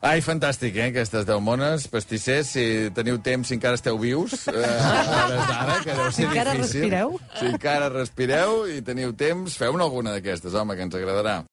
Ai, 0.00 0.20
fantàstic, 0.22 0.76
eh, 0.78 0.84
aquestes 0.92 1.24
deu 1.26 1.40
mones. 1.42 1.88
Pastissers, 1.90 2.46
si 2.54 2.64
teniu 2.94 3.16
temps, 3.18 3.48
si 3.50 3.56
encara 3.56 3.74
esteu 3.74 3.98
vius, 3.98 4.44
eh, 4.46 4.52
a 4.54 5.24
hores 5.26 5.48
d'ara, 5.50 5.78
que 5.82 5.90
deu 5.92 6.04
ser 6.06 6.12
Si 6.14 6.22
encara 6.28 6.52
difícil. 6.54 6.82
respireu. 6.86 7.16
Si 7.40 7.46
encara 7.50 7.88
respireu 7.90 8.68
i 8.70 8.80
teniu 8.86 9.12
temps, 9.18 9.56
feu-ne 9.58 9.82
alguna 9.82 10.12
d'aquestes, 10.14 10.54
home, 10.54 10.76
que 10.78 10.86
ens 10.86 10.94
agradarà. 10.94 11.40